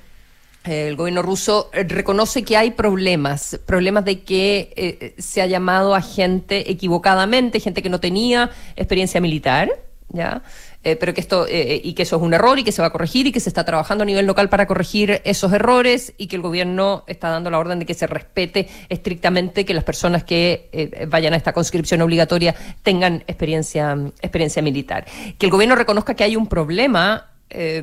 [0.64, 5.94] el gobierno ruso eh, reconoce que hay problemas, problemas de que eh, se ha llamado
[5.94, 9.70] a gente equivocadamente, gente que no tenía experiencia militar,
[10.10, 10.42] ¿ya?
[10.86, 12.86] Eh, pero que esto, eh, y que eso es un error y que se va
[12.88, 16.28] a corregir y que se está trabajando a nivel local para corregir esos errores y
[16.28, 20.22] que el gobierno está dando la orden de que se respete estrictamente que las personas
[20.22, 25.06] que eh, vayan a esta conscripción obligatoria tengan experiencia, experiencia militar.
[25.38, 27.32] Que el gobierno reconozca que hay un problema.
[27.50, 27.82] eh,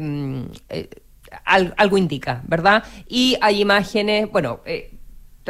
[0.70, 0.88] eh,
[1.46, 2.84] al- algo indica, ¿verdad?
[3.08, 4.92] Y hay imágenes, bueno, eh,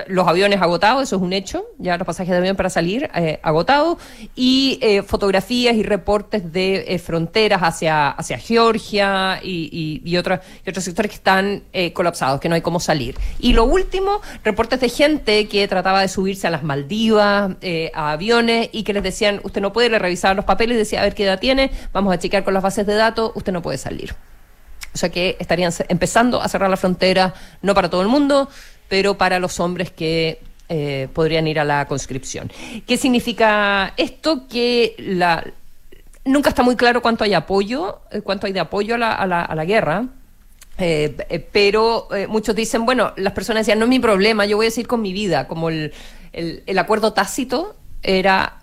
[0.07, 3.39] los aviones agotados, eso es un hecho, ya los pasajes de avión para salir eh,
[3.43, 3.97] agotados,
[4.35, 10.69] y eh, fotografías y reportes de eh, fronteras hacia, hacia Georgia y, y, otros, y
[10.69, 13.15] otros sectores que están colapsados, que no hay cómo salir.
[13.39, 17.51] Y lo último, reportes de gente que trataba de subirse a las Maldivas,
[17.93, 21.03] a aviones, y que les decían, usted no puede, le revisaban los papeles decía, a
[21.03, 23.77] ver qué edad tiene, vamos a chequear con las bases de datos, usted no puede
[23.77, 24.15] salir.
[24.93, 28.47] O sea que estarían empezando a cerrar la frontera, no para todo el mundo,
[28.93, 30.37] pero para los hombres que
[30.69, 32.51] eh, podrían ir a la conscripción.
[32.85, 34.47] ¿Qué significa esto?
[34.47, 35.43] Que la,
[36.25, 39.25] nunca está muy claro cuánto hay apoyo, eh, cuánto hay de apoyo a la, a
[39.25, 40.05] la, a la guerra.
[40.77, 44.69] Eh, pero muchos dicen, bueno, las personas decían, no es mi problema, yo voy a
[44.69, 45.91] seguir con mi vida, como el,
[46.31, 48.59] el, el acuerdo tácito era,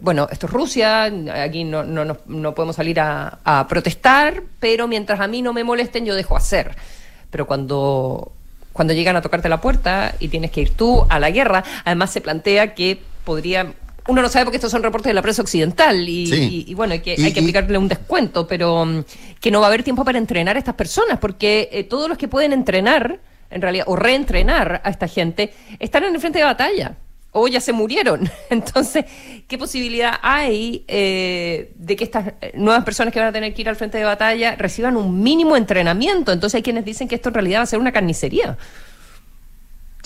[0.00, 5.20] bueno, esto es Rusia, aquí no, no, no, no podemos salir a protestar, pero mientras
[5.20, 6.74] a mí no me molesten, yo dejo hacer.
[7.30, 8.32] Pero cuando,
[8.78, 12.12] cuando llegan a tocarte la puerta y tienes que ir tú a la guerra, además
[12.12, 13.72] se plantea que podría...
[14.06, 16.64] Uno no sabe porque estos son reportes de la prensa occidental y, Sí.
[16.68, 19.02] y- y bueno, hay que, Y- hay que y- aplicarle un descuento, pero mm,
[19.40, 22.16] que no va a haber tiempo para entrenar a estas personas, porque eh, todos los
[22.16, 23.18] que pueden entrenar,
[23.50, 26.92] en realidad, o reentrenar a esta gente, están en el frente de batalla
[27.38, 28.30] o ya se murieron.
[28.50, 29.04] Entonces,
[29.46, 33.62] ¿qué posibilidad hay eh, de que estas eh, nuevas personas que van a tener que
[33.62, 36.32] ir al frente de batalla reciban un mínimo entrenamiento?
[36.32, 38.56] Entonces hay quienes dicen que esto en realidad va a ser una carnicería.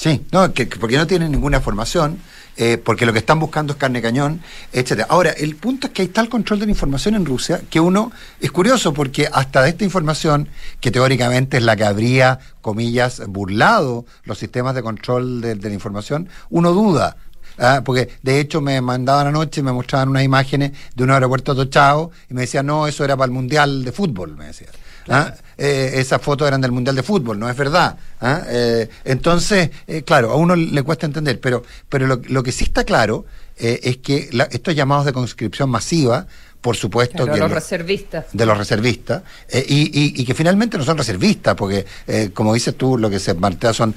[0.03, 2.19] Sí, no, que, que porque no tienen ninguna formación,
[2.57, 5.07] eh, porque lo que están buscando es carne cañón, etcétera.
[5.09, 8.11] Ahora, el punto es que hay tal control de la información en Rusia que uno
[8.41, 10.49] es curioso porque hasta de esta información,
[10.81, 15.75] que teóricamente es la que habría, comillas, burlado los sistemas de control de, de la
[15.75, 17.17] información, uno duda.
[17.57, 22.11] Ah, porque de hecho me mandaban anoche, me mostraban unas imágenes de un aeropuerto tochado
[22.29, 24.73] y me decían, no, eso era para el Mundial de Fútbol, me decían.
[25.09, 25.35] ¿Ah?
[25.65, 27.97] Eh, esas fotos eran del Mundial de Fútbol, no es verdad.
[28.21, 28.43] ¿ah?
[28.49, 32.65] Eh, entonces, eh, claro, a uno le cuesta entender, pero, pero lo, lo que sí
[32.65, 33.25] está claro
[33.57, 36.27] eh, es que la- estos llamados de conscripción masiva,
[36.61, 38.25] por supuesto Claro, que los lo- reservistas.
[38.33, 42.55] de los reservistas, eh, y, y- y que finalmente no son reservistas, porque, eh, como
[42.55, 43.95] dices tú, lo que se plantea son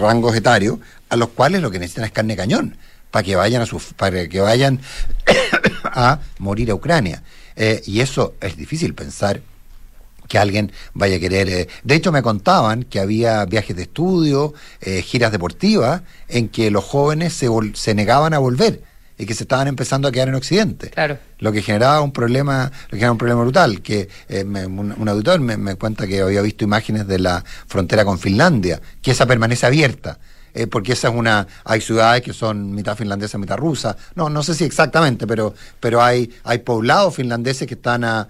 [0.00, 0.78] rangos etarios,
[1.10, 2.76] a los cuales lo que necesitan es carne cañón,
[3.12, 4.80] para que vayan a su, para que vayan
[5.84, 7.22] a morir a Ucrania.
[7.54, 9.42] Eh, y eso es difícil pensar
[10.32, 11.46] que alguien vaya a querer.
[11.50, 16.70] eh, De hecho, me contaban que había viajes de estudio, eh, giras deportivas, en que
[16.70, 18.82] los jóvenes se, vol- se negaban a volver
[19.18, 20.88] y que se estaban empezando a quedar en Occidente.
[20.88, 21.18] Claro.
[21.38, 24.94] Lo que generaba un problema, lo que generaba un problema brutal, que eh, me- un,
[24.96, 29.10] un auditor me, me cuenta que había visto imágenes de la frontera con Finlandia, que
[29.10, 30.18] esa permanece abierta.
[30.54, 34.42] eh, porque esa es una hay ciudades que son mitad finlandesa mitad rusa no no
[34.42, 38.28] sé si exactamente pero pero hay hay poblados finlandeses que están a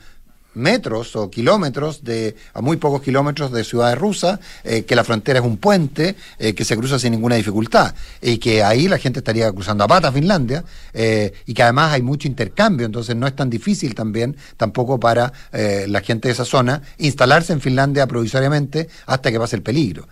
[0.55, 5.39] metros o kilómetros de a muy pocos kilómetros de ciudades rusas eh, que la frontera
[5.39, 9.21] es un puente eh, que se cruza sin ninguna dificultad y que ahí la gente
[9.21, 13.35] estaría cruzando a pata Finlandia eh, y que además hay mucho intercambio entonces no es
[13.35, 19.31] tan difícil también tampoco para la gente de esa zona instalarse en Finlandia provisoriamente hasta
[19.31, 20.09] que pase el peligro.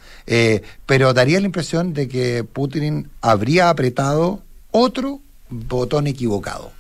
[0.87, 6.73] Pero daría la impresión de que Putin habría apretado otro botón equivocado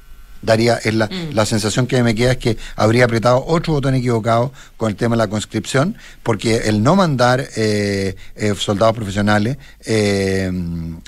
[0.42, 4.52] daría es la, la sensación que me queda es que habría apretado otro botón equivocado
[4.76, 10.50] con el tema de la conscripción porque el no mandar eh, eh, soldados profesionales eh,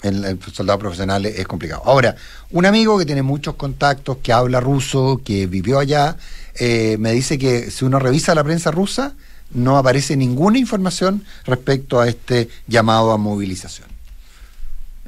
[0.03, 1.83] el, el soldados profesionales es complicado.
[1.85, 2.17] Ahora
[2.51, 6.17] un amigo que tiene muchos contactos que habla ruso que vivió allá
[6.59, 9.15] eh, me dice que si uno revisa la prensa rusa
[9.53, 13.89] no aparece ninguna información respecto a este llamado a movilización.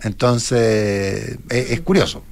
[0.02, 2.22] Entonces es, es curioso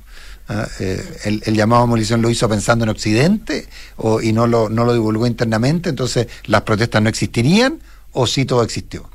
[0.80, 4.68] eh, el, el llamado a movilización lo hizo pensando en Occidente o, y no lo,
[4.68, 7.80] no lo divulgó internamente, entonces las protestas no existirían
[8.12, 9.08] o sí todo existió.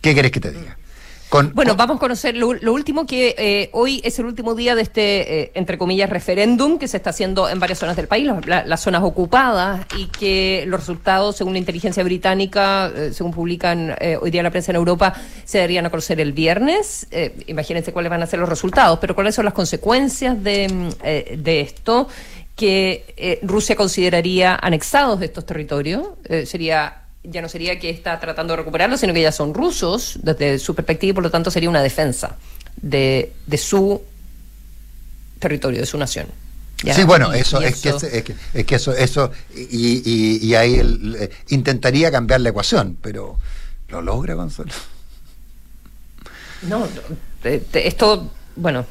[0.00, 0.76] ¿Qué querés que te diga?
[1.36, 4.54] Con- Bueno, con- vamos a conocer lo, lo último que eh, hoy es el último
[4.54, 8.08] día de este, eh, entre comillas, referéndum que se está haciendo en varias zonas del
[8.08, 13.10] país, la- la- las zonas ocupadas, y que los resultados, según la inteligencia británica, eh,
[13.12, 15.12] según publican hoy día la prensa en Europa,
[15.44, 17.06] se darían a conocer el viernes.
[17.46, 21.38] Imagínense cuáles van a ser los resultados, pero cuáles son las consecuencias de, mm, eh,
[21.38, 22.08] de esto
[22.54, 26.08] que Rusia consideraría anexados de estos territorios.
[26.46, 30.58] Sería ya no sería que está tratando de recuperarlos, sino que ya son rusos desde
[30.58, 32.36] su perspectiva y por lo tanto sería una defensa
[32.80, 34.02] de, de su
[35.38, 36.26] territorio, de su nación.
[36.82, 36.94] ¿Ya?
[36.94, 40.54] Sí, bueno, eso, es, que, es, es que, es que eso, eso y, y- y
[40.54, 43.38] ahí el- intentaría cambiar la ecuación, pero
[43.88, 44.70] ¿lo logra, Gonzalo?
[46.62, 46.86] No,
[47.44, 48.84] esto, bueno,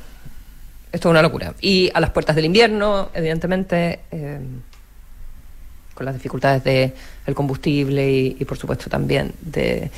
[0.91, 1.53] esto es una locura.
[1.61, 4.39] Y a las puertas del invierno, evidentemente, eh,
[5.95, 9.89] con las dificultades del combustible y, y, por supuesto, también de,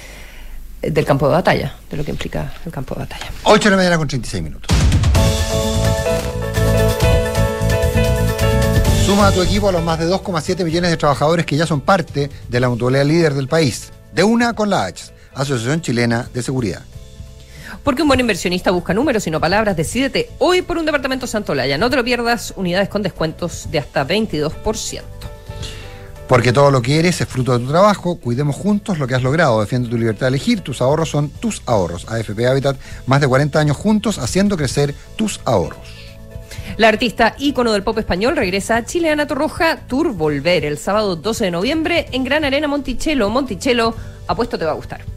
[0.82, 3.26] del campo de batalla, de lo que implica el campo de batalla.
[3.44, 4.78] 8 de la mañana con 36 minutos.
[9.06, 11.82] Suma a tu equipo a los más de 2,7 millones de trabajadores que ya son
[11.82, 13.92] parte de la mutualidad líder del país.
[14.14, 16.82] De una con la H, Asociación Chilena de Seguridad.
[17.84, 19.78] Porque un buen inversionista busca números y no palabras.
[19.78, 21.78] Decídete hoy por un departamento Santolaya.
[21.78, 22.54] No te lo pierdas.
[22.58, 25.02] Unidades con descuentos de hasta 22%.
[26.28, 28.18] Porque todo lo que eres es fruto de tu trabajo.
[28.18, 29.62] Cuidemos juntos lo que has logrado.
[29.62, 30.62] Defiende tu libertad de elegir.
[30.62, 32.06] Tus ahorros son tus ahorros.
[32.10, 35.98] AFP Habitat, más de 40 años juntos haciendo crecer tus ahorros.
[36.76, 41.16] La artista ícono del pop español regresa a Chile, Ana Torroja, Tour Volver, el sábado
[41.16, 43.30] 12 de noviembre en Gran Arena Monticello.
[43.30, 43.96] Monticello,
[44.28, 45.17] apuesto te va a gustar.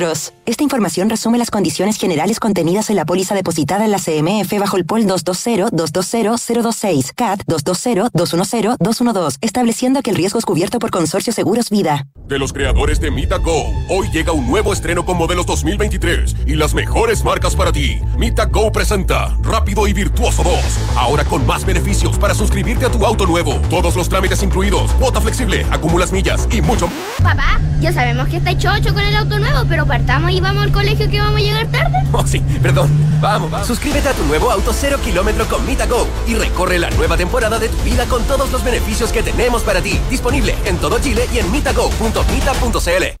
[0.01, 4.77] Esta información resume las condiciones generales contenidas en la póliza depositada en la CMF bajo
[4.77, 12.07] el POL 220-220-026, CAT 220-210-212, estableciendo que el riesgo es cubierto por Consorcio Seguros Vida.
[12.25, 16.55] De los creadores de Mita Go, hoy llega un nuevo estreno con modelos 2023 y
[16.55, 18.01] las mejores marcas para ti.
[18.17, 20.55] Mita Go presenta Rápido y Virtuoso 2,
[20.95, 23.61] ahora con más beneficios para suscribirte a tu auto nuevo.
[23.69, 26.89] Todos los trámites incluidos, cuota flexible, acumulas millas y mucho.
[27.21, 30.71] Papá, ya sabemos que está chocho con el auto nuevo, pero partamos y vamos al
[30.71, 31.97] colegio que vamos a llegar tarde.
[32.13, 32.89] Oh, sí, perdón.
[33.21, 33.67] Vamos, vamos.
[33.67, 37.59] Suscríbete a tu nuevo auto cero kilómetro con Mita Go y recorre la nueva temporada
[37.59, 39.99] de tu vida con todos los beneficios que tenemos para ti.
[40.09, 43.20] Disponible en todo Chile y en mitago.mita.cl.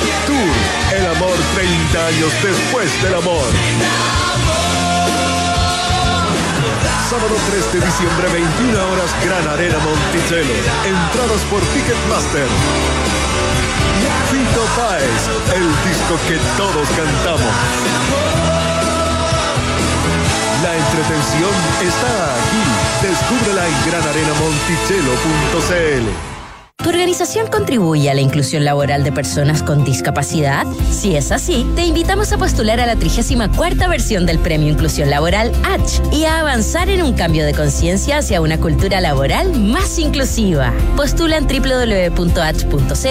[1.61, 3.45] Tour El amor 30 años después del amor.
[7.07, 10.55] Sábado 3 de diciembre, 21 horas, Gran Arena Monticello.
[10.85, 12.47] Entradas por Ticketmaster.
[14.31, 17.53] Fito Páez, el disco que todos cantamos.
[20.63, 21.53] La entretención
[21.85, 22.63] está aquí.
[23.05, 26.40] Descúbrela en granarenamonticello.cl.
[26.77, 30.65] ¿Tu organización contribuye a la inclusión laboral de personas con discapacidad?
[30.89, 35.51] Si es así, te invitamos a postular a la 34 versión del Premio Inclusión Laboral
[35.63, 40.73] H y a avanzar en un cambio de conciencia hacia una cultura laboral más inclusiva.
[40.97, 43.05] Postula en www.h.cl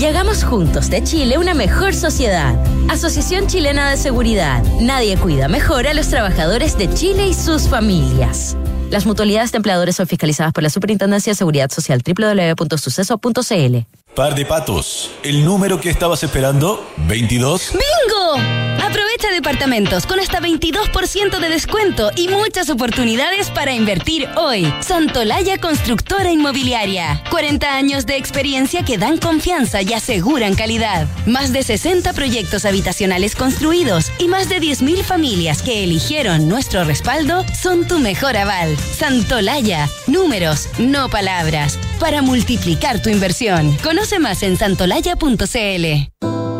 [0.00, 2.54] y hagamos juntos de Chile una mejor sociedad.
[2.88, 4.62] Asociación Chilena de Seguridad.
[4.80, 8.56] Nadie cuida mejor a los trabajadores de Chile y sus familias.
[8.90, 13.76] Las mutualidades de empleadores son fiscalizadas por la Superintendencia de Seguridad Social www.suceso.cl.
[14.14, 15.10] Par de patos.
[15.22, 16.84] ¿El número que estabas esperando?
[17.06, 17.72] ¿22?
[17.72, 18.67] ¡Bingo!
[18.82, 24.72] Aprovecha departamentos con hasta 22% de descuento y muchas oportunidades para invertir hoy.
[24.80, 27.22] Santolaya Constructora Inmobiliaria.
[27.30, 31.06] 40 años de experiencia que dan confianza y aseguran calidad.
[31.26, 37.44] Más de 60 proyectos habitacionales construidos y más de 10.000 familias que eligieron nuestro respaldo
[37.60, 38.76] son tu mejor aval.
[38.78, 39.88] Santolaya.
[40.06, 41.78] Números, no palabras.
[42.00, 43.76] Para multiplicar tu inversión.
[43.82, 45.38] Conoce más en santolaya.cl.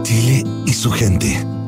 [0.02, 1.57] Chile y su gente.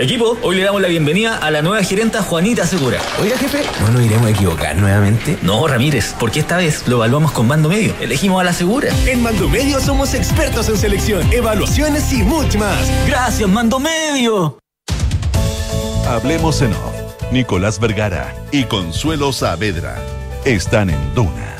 [0.00, 2.98] Equipo, hoy le damos la bienvenida a la nueva gerenta Juanita Segura.
[3.20, 5.36] Oiga, jefe, ¿no nos iremos a equivocar nuevamente?
[5.42, 7.94] No, Ramírez, porque esta vez lo evaluamos con mando medio.
[8.00, 8.88] Elegimos a la segura.
[9.06, 12.90] En Mando Medio somos expertos en selección, evaluaciones y mucho más.
[13.06, 14.56] Gracias, mando medio.
[16.08, 17.30] Hablemos en off.
[17.30, 19.98] Nicolás Vergara y Consuelo Saavedra
[20.46, 21.59] están en Duna.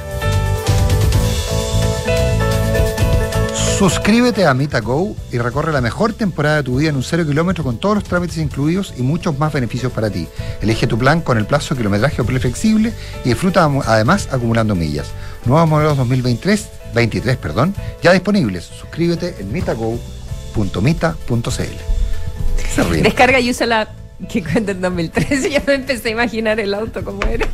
[3.81, 7.65] Suscríbete a MitaGo y recorre la mejor temporada de tu vida en un cero kilómetro
[7.65, 10.29] con todos los trámites incluidos y muchos más beneficios para ti.
[10.61, 12.93] Elige tu plan con el plazo kilometraje o flexible
[13.25, 15.13] y disfruta además acumulando millas.
[15.47, 18.67] Nuevos modelos 2023, 23, perdón, ya disponibles.
[18.67, 20.23] Suscríbete en mitago.mita.cl.
[23.03, 23.89] Descarga y usa la
[24.29, 25.49] que cuenta en 2013.
[25.53, 27.49] Ya me empecé a imaginar el auto como era.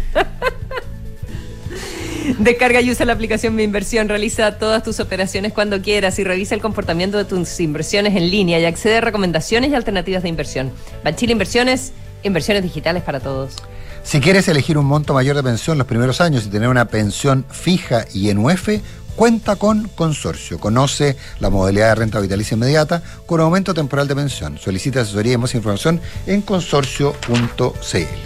[2.38, 4.08] Descarga y usa la aplicación Mi Inversión.
[4.08, 8.58] Realiza todas tus operaciones cuando quieras y revisa el comportamiento de tus inversiones en línea
[8.58, 10.72] y accede a recomendaciones y alternativas de inversión.
[11.04, 13.56] Banchile Inversiones, inversiones digitales para todos.
[14.02, 17.44] Si quieres elegir un monto mayor de pensión los primeros años y tener una pensión
[17.50, 18.68] fija y en UF,
[19.16, 20.60] cuenta con Consorcio.
[20.60, 24.58] Conoce la modalidad de renta vitalicia inmediata con aumento temporal de pensión.
[24.58, 28.25] Solicita asesoría y más información en consorcio.cl.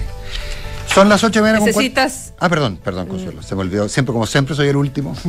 [0.95, 1.73] Son las 8 de la mañana.
[1.73, 3.43] con cua- Necesitas- Ah, perdón, perdón, Consuelo.
[3.43, 3.89] Se me olvidó.
[3.89, 5.15] Siempre, como siempre, soy el último.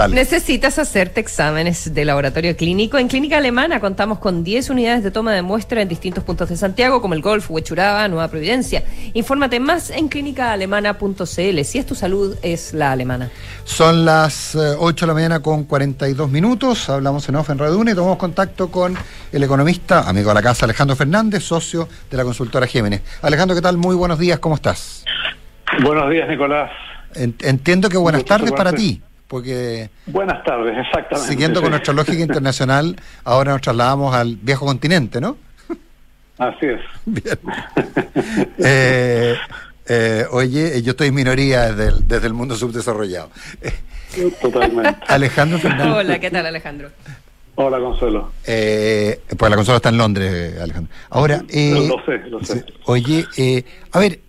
[0.00, 0.14] Dale.
[0.16, 2.96] Necesitas hacerte exámenes de laboratorio clínico.
[2.96, 6.56] En Clínica Alemana contamos con 10 unidades de toma de muestra en distintos puntos de
[6.56, 8.82] Santiago, como el Golf, Huechuraba, Nueva Providencia.
[9.12, 11.64] Infórmate más en clínicaalemana.cl.
[11.64, 13.28] Si es tu salud, es la alemana.
[13.64, 16.88] Son las eh, 8 de la mañana con 42 minutos.
[16.88, 18.96] Hablamos en off en Radio y tomamos contacto con
[19.32, 23.02] el economista, amigo de la casa, Alejandro Fernández, socio de la consultora Gémenes.
[23.20, 23.76] Alejandro, ¿qué tal?
[23.76, 25.04] Muy buenos días, ¿cómo estás?
[25.82, 26.70] Buenos días, Nicolás.
[27.14, 31.30] En- entiendo que buenas tardes para ti, porque Buenas tardes, exactamente.
[31.30, 35.38] siguiendo con nuestra lógica internacional, ahora nos trasladamos al viejo continente, ¿no?
[36.36, 36.80] Así es.
[38.62, 39.36] Eh,
[39.88, 43.30] eh, oye, eh, yo estoy en minoría desde el, desde el mundo subdesarrollado.
[44.40, 44.96] Totalmente.
[45.08, 45.94] Alejandro Fernández.
[45.96, 46.90] Hola, ¿qué tal, Alejandro?
[47.54, 48.32] Hola, Consuelo.
[48.46, 50.92] Eh, pues la consola está en Londres, eh, Alejandro.
[51.10, 52.64] Ahora, eh, lo sé, lo sé.
[52.84, 54.20] oye, eh, a ver,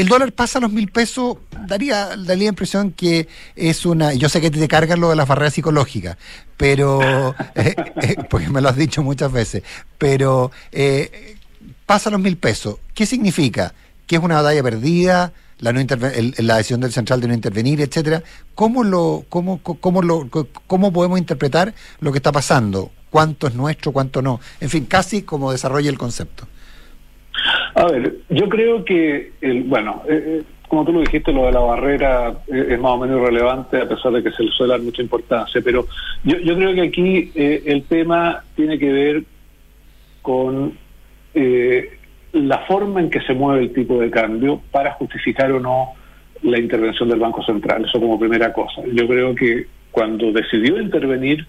[0.00, 1.36] el dólar pasa a los mil pesos,
[1.66, 4.14] daría, daría la impresión que es una.
[4.14, 6.16] Yo sé que te cargan lo de las barreras psicológicas,
[6.56, 7.34] pero.
[7.54, 9.62] eh, eh, porque me lo has dicho muchas veces,
[9.98, 11.36] pero eh,
[11.86, 12.76] pasa a los mil pesos.
[12.94, 13.74] ¿Qué significa?
[14.06, 15.32] ¿Que es una batalla perdida?
[15.60, 18.22] La, no el- la decisión del central de no intervenir, etcétera.
[18.54, 20.28] ¿Cómo lo, cómo, cómo lo,
[20.68, 22.92] cómo podemos interpretar lo que está pasando?
[23.10, 24.38] ¿Cuánto es nuestro, cuánto no?
[24.60, 26.46] En fin, casi como desarrolla el concepto.
[27.74, 31.52] A ver, yo creo que, el, bueno, eh, eh, como tú lo dijiste, lo de
[31.52, 34.72] la barrera eh, es más o menos irrelevante, a pesar de que se le suele
[34.72, 35.86] dar mucha importancia, pero
[36.24, 39.22] yo, yo creo que aquí eh, el tema tiene que ver
[40.22, 40.76] con
[41.34, 41.98] eh,
[42.32, 45.94] la forma en que se mueve el tipo de cambio para justificar o no
[46.42, 48.82] la intervención del Banco Central, eso como primera cosa.
[48.92, 51.46] Yo creo que cuando decidió intervenir,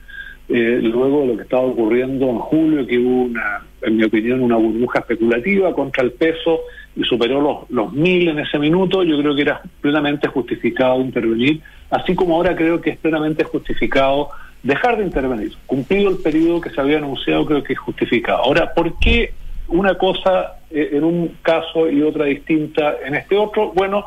[0.48, 4.42] eh, luego de lo que estaba ocurriendo en julio, que hubo una, en mi opinión,
[4.42, 6.62] una burbuja especulativa contra el peso
[6.96, 11.62] y superó los, los mil en ese minuto, yo creo que era plenamente justificado intervenir,
[11.90, 14.30] así como ahora creo que es plenamente justificado
[14.64, 15.54] dejar de intervenir.
[15.66, 18.44] Cumplido el periodo que se había anunciado, creo que es justificado.
[18.44, 19.34] Ahora, ¿por qué
[19.68, 23.72] una cosa eh, en un caso y otra distinta en este otro?
[23.74, 24.06] Bueno,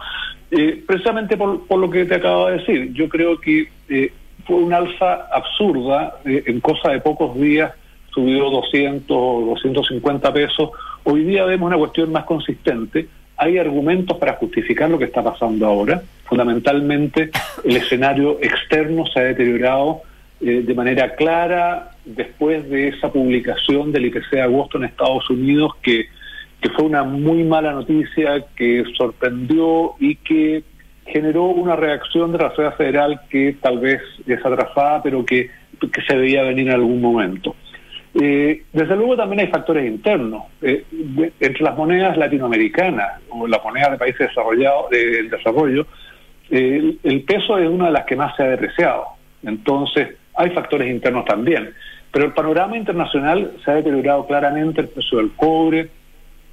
[0.50, 4.12] eh, precisamente por, por lo que te acabo de decir, yo creo que eh,
[4.44, 7.72] fue una alza absurda, eh, en cosa de pocos días
[8.14, 10.70] subió 200 o 250 pesos,
[11.04, 15.66] hoy día vemos una cuestión más consistente, hay argumentos para justificar lo que está pasando
[15.66, 17.30] ahora, fundamentalmente
[17.64, 20.02] el escenario externo se ha deteriorado
[20.40, 25.72] eh, de manera clara después de esa publicación del IPC de agosto en Estados Unidos
[25.82, 26.06] que,
[26.60, 30.64] que fue una muy mala noticia, que sorprendió y que
[31.06, 35.50] generó una reacción de la Reserva Federal que tal vez es atrasada, pero que,
[35.80, 37.54] que se veía venir en algún momento.
[38.14, 40.44] Eh, desde luego también hay factores internos.
[40.60, 45.86] Eh, de- entre las monedas latinoamericanas o las monedas de países desarrollados, del desarrollo,
[46.50, 49.04] eh, el, el peso es una de las que más se ha depreciado.
[49.42, 51.70] Entonces, hay factores internos también.
[52.12, 55.88] Pero el panorama internacional se ha deteriorado claramente, el precio del cobre,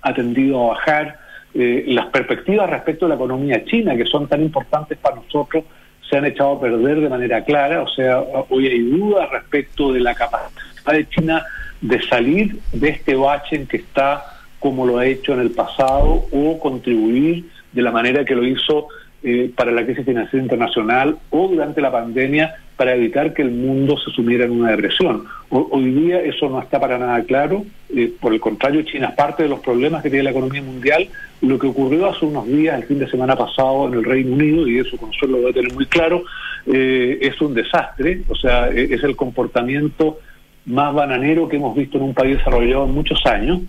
[0.02, 1.20] ha tendido a bajar.
[1.54, 5.66] Eh, las perspectivas respecto a la economía china, que son tan importantes para nosotros,
[6.10, 7.82] se han echado a perder de manera clara.
[7.82, 11.46] O sea, hoy hay dudas respecto de la capacidad de China
[11.82, 16.26] de salir de este bache en que está como lo ha hecho en el pasado
[16.32, 18.88] o contribuir de la manera que lo hizo
[19.22, 23.98] eh, para la crisis financiera internacional o durante la pandemia para evitar que el mundo
[23.98, 25.26] se sumiera en una depresión.
[25.50, 27.66] hoy día eso no está para nada claro.
[27.94, 31.10] Eh, por el contrario, China es parte de los problemas que tiene la economía mundial.
[31.42, 34.66] Lo que ocurrió hace unos días, el fin de semana pasado, en el Reino Unido,
[34.66, 36.24] y eso Consuelo lo debe tener muy claro,
[36.68, 38.22] eh, es un desastre.
[38.30, 40.20] O sea, e-, es el comportamiento
[40.66, 43.60] más bananero que hemos visto en un país desarrollado en muchos años.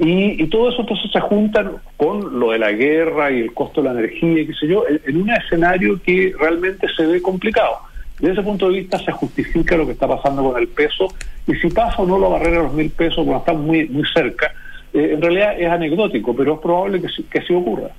[0.00, 3.88] Y, todo eso entonces se juntan con lo de la guerra y el costo de
[3.88, 7.78] la energía, qué sé yo, en un escenario que realmente se ve complicado.
[8.20, 11.08] Desde ese punto de vista se justifica lo que está pasando con el peso
[11.46, 14.04] y si pasa o no la barrera de los mil pesos cuando está muy, muy
[14.12, 14.52] cerca,
[14.92, 17.90] eh, en realidad es anecdótico, pero es probable que, que sí ocurra.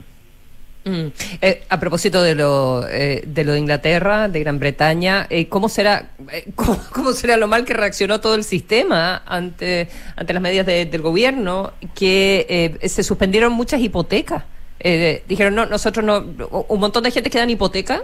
[0.85, 1.07] Mm.
[1.41, 5.69] Eh, a propósito de lo, eh, de lo de Inglaterra, de Gran Bretaña, eh, ¿cómo,
[5.69, 6.11] será,
[6.55, 11.73] cómo, será lo mal que reaccionó todo el sistema ante, ante las medidas del gobierno
[11.93, 14.43] que se suspendieron muchas hipotecas?
[15.27, 16.19] dijeron, no, nosotros no,
[16.69, 18.03] un montón de gente que dan hipoteca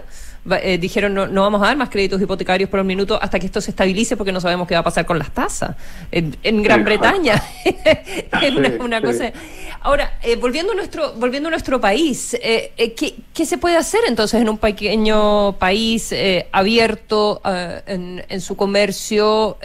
[0.62, 3.46] eh, dijeron no, no vamos a dar más créditos hipotecarios por un minuto hasta que
[3.46, 5.76] esto se estabilice porque no sabemos qué va a pasar con las tasas.
[6.12, 9.32] En, Gran Bretaña es una, cosa.
[9.80, 14.00] Ahora, eh, volviendo, a nuestro, volviendo a nuestro país, eh, ¿qué, ¿qué, se puede hacer
[14.06, 16.14] entonces en un pequeño país
[16.52, 17.40] abierto
[17.86, 19.58] en, en, su comercio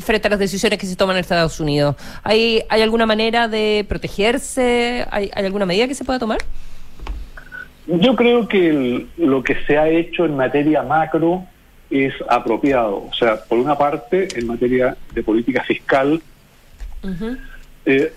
[0.00, 1.96] frente a las decisiones que se toman en Estados Unidos?
[2.22, 5.06] ¿Hay, hay alguna manera de protegerse?
[5.10, 6.38] ¿Hay, ¿Hay alguna medida que se pueda tomar?
[7.98, 11.44] Yo creo que lo que se ha hecho en materia macro
[11.90, 13.04] es apropiado.
[13.10, 16.22] O sea, por una parte, en materia de política fiscal,
[17.84, 18.12] eh,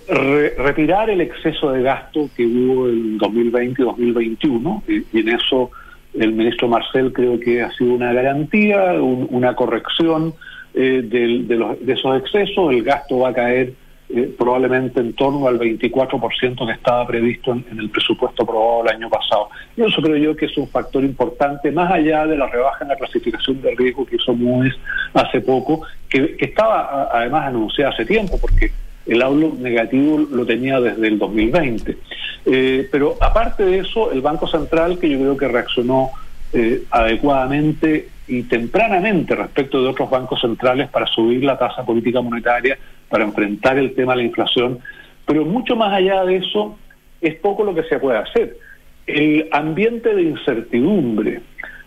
[0.57, 5.71] retirar el exceso de gasto que hubo en 2020 y 2021, y, en eso
[6.13, 10.35] el ministro Marcel creo que ha sido una garantía, una corrección
[10.75, 13.73] eh, de, de esos excesos, el gasto va a caer
[14.15, 19.09] eh, probablemente en torno al 24% que estaba previsto en, el presupuesto aprobado el año
[19.09, 19.49] pasado.
[19.75, 22.89] Y eso creo yo que es un factor importante, más allá de la rebaja en
[22.89, 24.75] la clasificación de riesgo que hizo Moody's
[25.15, 28.71] hace poco, que, estaba además anunciada hace tiempo, porque
[29.07, 31.97] el outlook negativo lo tenía desde el 2020.
[32.45, 36.11] Eh, pero aparte de eso, el Banco Central, que yo creo que reaccionó
[36.53, 42.77] eh, adecuadamente y tempranamente respecto de otros bancos centrales para subir la tasa política monetaria,
[43.09, 44.79] para enfrentar el tema de la inflación,
[45.25, 46.77] pero mucho más allá de eso
[47.21, 48.57] es poco lo que se puede hacer.
[49.05, 51.41] El ambiente de incertidumbre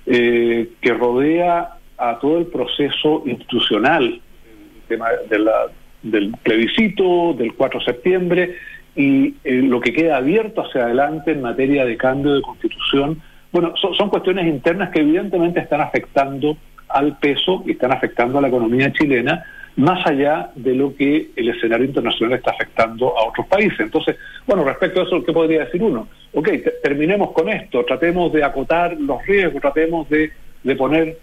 [0.07, 5.67] eh, que rodea a todo el proceso institucional, el tema de la,
[6.03, 8.57] del plebiscito del 4 de septiembre
[8.95, 13.21] y eh, lo que queda abierto hacia adelante en materia de cambio de constitución,
[13.57, 16.59] bueno, son, cuestiones internas que evidentemente están afectando
[16.91, 19.47] al peso y están afectando a la economía chilena,
[19.77, 23.81] más allá de lo que el escenario internacional está afectando a otros países.
[23.81, 26.07] Entonces, bueno, respecto a eso, ¿qué podría decir uno?
[26.35, 26.51] Ok,
[26.83, 30.33] terminemos con esto, tratemos de acotar los riesgos, tratemos de,
[30.77, 31.19] poner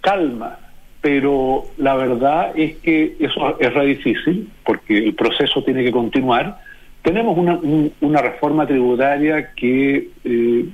[0.00, 0.60] calma,
[1.00, 6.60] pero la verdad es que eso es re difícil, porque el proceso tiene que continuar.
[7.02, 7.58] Tenemos una,
[8.00, 10.66] una reforma tributaria que eh,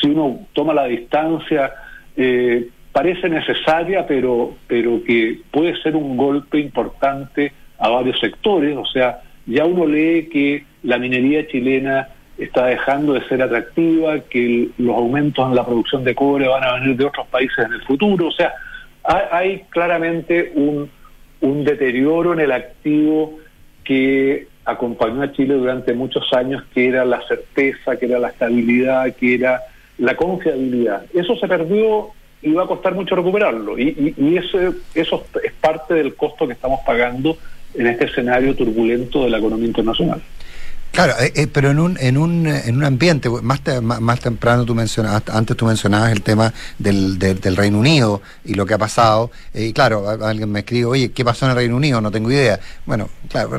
[0.00, 1.72] si uno toma la distancia,
[2.16, 8.76] eh, parece necesaria, pero, pero que puede ser un golpe importante a varios sectores.
[8.76, 12.08] O sea, ya uno lee que la minería chilena
[12.38, 16.74] está dejando de ser atractiva, que los aumentos en la producción de cobre van a
[16.74, 18.28] venir de otros países en el futuro.
[18.28, 18.52] O sea,
[19.04, 20.88] hay, claramente un,
[21.40, 23.38] un deterioro en el activo
[23.84, 29.14] que acompañó a Chile durante muchos años, que era la certeza, que era la estabilidad,
[29.16, 29.60] que era
[29.98, 31.04] la confiabilidad.
[31.14, 32.10] Eso se perdió
[32.42, 33.78] y va a costar mucho recuperarlo.
[33.78, 37.36] Y, ese, eso es parte del costo que estamos pagando
[37.74, 40.20] en este escenario turbulento de la economía internacional.
[40.92, 44.74] Claro, eh, eh, pero en un, en, un, en un ambiente, más, más, temprano tú
[44.74, 49.30] mencionabas, antes tú mencionabas el tema del, del, Reino Unido y lo que ha pasado,
[49.54, 52.02] eh, y claro, alguien me escribe, oye, ¿qué pasó en el Reino Unido?
[52.02, 52.60] No tengo idea.
[52.84, 53.58] Bueno, claro,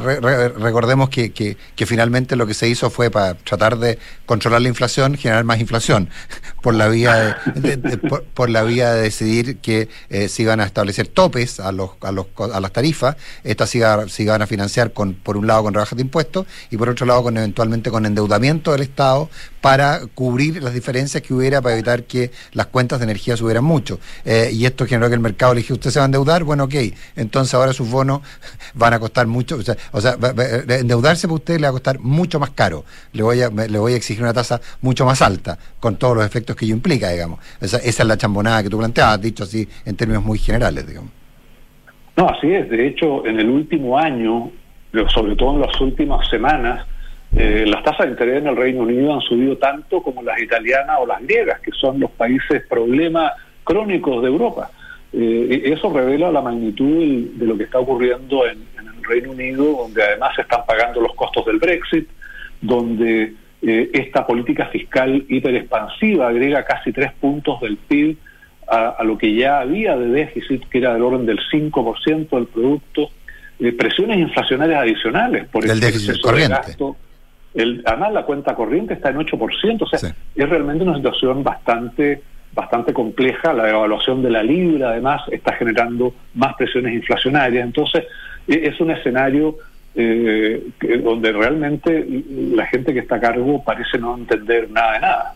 [0.59, 5.17] recordemos que, que, finalmente lo que se hizo fue para tratar de controlar la inflación,
[5.17, 6.09] generar más inflación,
[6.61, 9.89] por la vía de, por, la vía de decidir que
[10.27, 13.79] se iban a establecer topes a, los, a, los, a las tarifas, estas se,
[14.19, 17.22] iban a financiar con, por un lado con rebajas de impuestos y por otro lado
[17.23, 19.29] Con eventualmente con endeudamiento del Estado,
[19.61, 23.99] para cubrir las diferencias que hubiera, para evitar que las cuentas de energía subieran mucho.
[24.25, 26.43] Eh, y esto generó que el mercado le dije, ¿usted se va a endeudar?
[26.43, 26.75] Bueno, ok,
[27.15, 28.21] entonces ahora sus bonos
[28.73, 31.71] van a costar mucho, o sea, o sea eh, endeudarse para usted le va a
[31.71, 35.21] costar mucho más caro, le voy a, le voy a exigir una tasa mucho más
[35.21, 37.39] alta, con todos los efectos que ello implica, digamos.
[37.61, 41.11] Esa, esa es la chambonada que tú planteabas, dicho así en términos muy generales, digamos.
[42.15, 42.69] No, así es.
[42.69, 44.51] De hecho, en el último año,
[45.07, 46.85] sobre todo en las últimas semanas,
[47.35, 50.97] eh, las tasas de interés en el Reino Unido han subido tanto como las italianas
[50.99, 54.69] o las griegas, que son los países problemas crónicos de Europa.
[55.13, 59.31] Eh, y eso revela la magnitud de lo que está ocurriendo en, en el Reino
[59.31, 62.07] Unido, donde además se están pagando los costos del Brexit,
[62.61, 68.17] donde eh, esta política fiscal hiperexpansiva agrega casi tres puntos del PIB
[68.67, 72.47] a, a lo que ya había de déficit, que era del orden del 5% del
[72.47, 73.09] producto,
[73.59, 76.55] eh, presiones inflacionarias adicionales por el déficit exceso de corriente.
[76.55, 76.97] gasto.
[77.53, 79.99] El, además, la cuenta corriente está en 8%, o sea,
[80.35, 82.21] es realmente una situación bastante
[82.55, 88.03] bastante compleja, la devaluación de la libra además está generando más presiones inflacionarias, entonces
[88.47, 89.55] e- es un escenario
[89.95, 92.05] eh, que- donde realmente
[92.55, 95.35] la gente que está a cargo parece no entender nada de nada.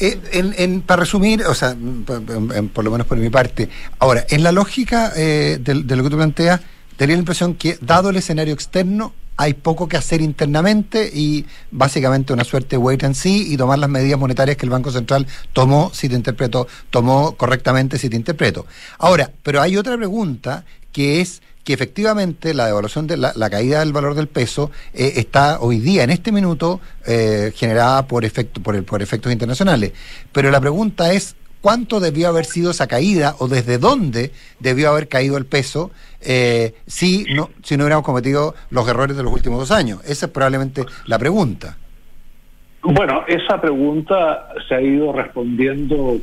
[0.00, 4.24] Eh, en- en- para resumir, o sea, mm, por lo menos por mi parte, ahora,
[4.30, 6.60] en la lógica eh, de, de lo que tú planteas,
[7.00, 12.34] tenía la impresión que, dado el escenario externo, hay poco que hacer internamente y básicamente
[12.34, 15.90] una suerte wait and see y tomar las medidas monetarias que el Banco Central tomó,
[15.94, 18.66] si te interpreto, tomó correctamente, si te interpreto.
[18.98, 23.80] Ahora, pero hay otra pregunta que es que efectivamente la devaluación de la, la caída
[23.80, 28.60] del valor del peso eh, está hoy día, en este minuto, eh, generada por, efecto,
[28.62, 29.92] por, el- por efectos internacionales.
[30.32, 35.08] Pero la pregunta es, ¿cuánto debió haber sido esa caída o desde dónde debió haber
[35.08, 35.90] caído el peso
[36.20, 40.00] eh, si, no, si no hubiéramos cometido los errores de los últimos dos años?
[40.04, 41.76] Esa es probablemente la pregunta.
[42.82, 46.18] Bueno, esa pregunta se ha ido respondiendo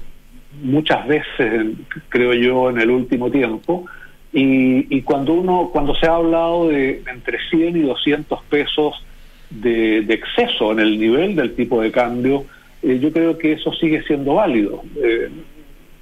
[0.63, 1.67] muchas veces,
[2.09, 3.85] creo yo, en el último tiempo.
[4.33, 9.03] Y, y cuando uno, cuando se ha hablado de entre 100 y 200 pesos
[9.49, 12.45] de, de exceso en el nivel del tipo de cambio,
[12.83, 14.81] eh, yo creo que eso sigue siendo válido.
[15.01, 15.29] Eh,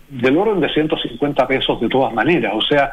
[0.10, 2.54] del orden de 150 pesos de todas maneras.
[2.56, 2.92] O sea,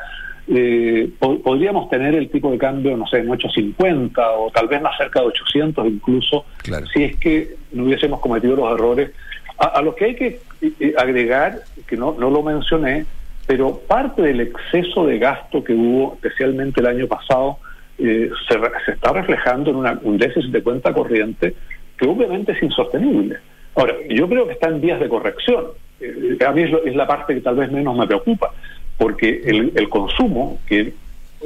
[0.48, 4.80] eh, po- podríamos tener el tipo de cambio, no sé, en 850 o tal vez
[4.80, 6.44] más cerca de 800 incluso,
[6.92, 9.10] si es que no hubiésemos cometido los errores.
[9.58, 13.04] A, a lo que hay que eh, agregar, que no, no lo mencioné,
[13.46, 17.58] pero parte del exceso de gasto que hubo, especialmente el año pasado,
[17.98, 21.54] eh, se, re- se está reflejando en una- un déficit de cuenta corriente
[21.98, 23.36] que obviamente es insostenible.
[23.74, 25.66] Ahora, yo creo que está en vías de corrección.
[26.00, 28.50] Eh, a mí es, lo- es la parte que tal vez menos me preocupa,
[28.98, 30.88] porque el, el consumo, que es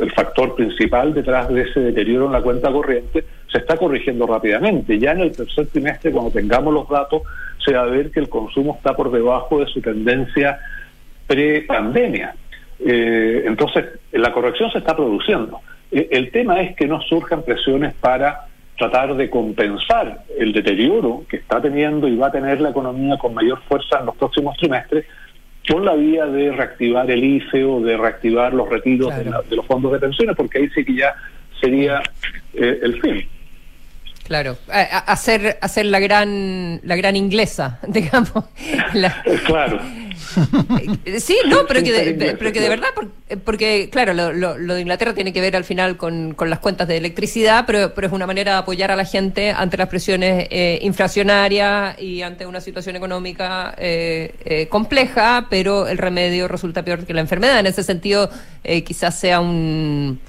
[0.00, 4.98] el factor principal detrás de ese deterioro en la cuenta corriente, se está corrigiendo rápidamente.
[4.98, 7.22] Ya en el tercer trimestre, cuando tengamos los datos,
[7.64, 10.58] se va a ver que el consumo está por debajo de su tendencia
[11.26, 12.34] pre-pandemia.
[12.78, 15.60] Eh, entonces, la corrección se está produciendo.
[15.90, 18.46] Eh, el tema es que no surjan presiones para
[18.76, 23.32] tratar de compensar el deterioro que está teniendo y va a tener la economía con
[23.34, 25.06] mayor fuerza en los próximos trimestres
[25.68, 29.56] por la vía de reactivar el IFE o de reactivar los retiros de, la- de
[29.56, 31.14] los fondos de pensiones, porque ahí sí que ya
[31.60, 32.02] sería
[32.54, 33.28] eh, el fin.
[34.26, 34.56] Claro,
[35.06, 38.32] hacer hacer la gran la gran inglesa, digamos.
[38.94, 39.80] La- Claro.
[41.04, 43.10] Eh, sí, no, pero que de, pero que de verdad, por-
[43.44, 46.58] porque, claro, lo, lo- lo de Inglaterra tiene que ver al final con, con las
[46.58, 49.88] cuentas de electricidad, pero, pero es una manera de apoyar a la gente ante las
[49.88, 56.82] presiones eh, inflacionarias y ante una situación económica eh, eh, compleja, pero el remedio resulta
[56.82, 57.58] peor que la enfermedad.
[57.60, 58.28] En ese sentido,
[58.64, 60.20] eh, quizás sea un,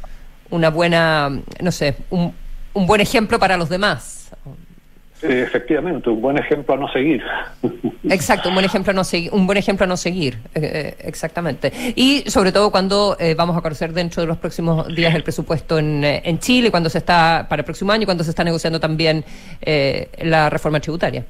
[0.50, 1.30] una buena,
[1.62, 2.34] no sé, un,
[2.78, 4.32] un buen ejemplo para los demás.
[5.24, 7.24] Eh, efectivamente, un buen ejemplo a no seguir.
[8.04, 10.96] Exacto, un buen ejemplo a no seguir, un buen ejemplo a no seguir, eh, eh,
[11.00, 11.72] exactamente.
[11.96, 15.80] Y sobre todo cuando eh, vamos a conocer dentro de los próximos días el presupuesto
[15.80, 19.26] en, en Chile, cuando se está para el próximo año, cuando se está negociando también
[20.22, 21.26] la reforma tributaria.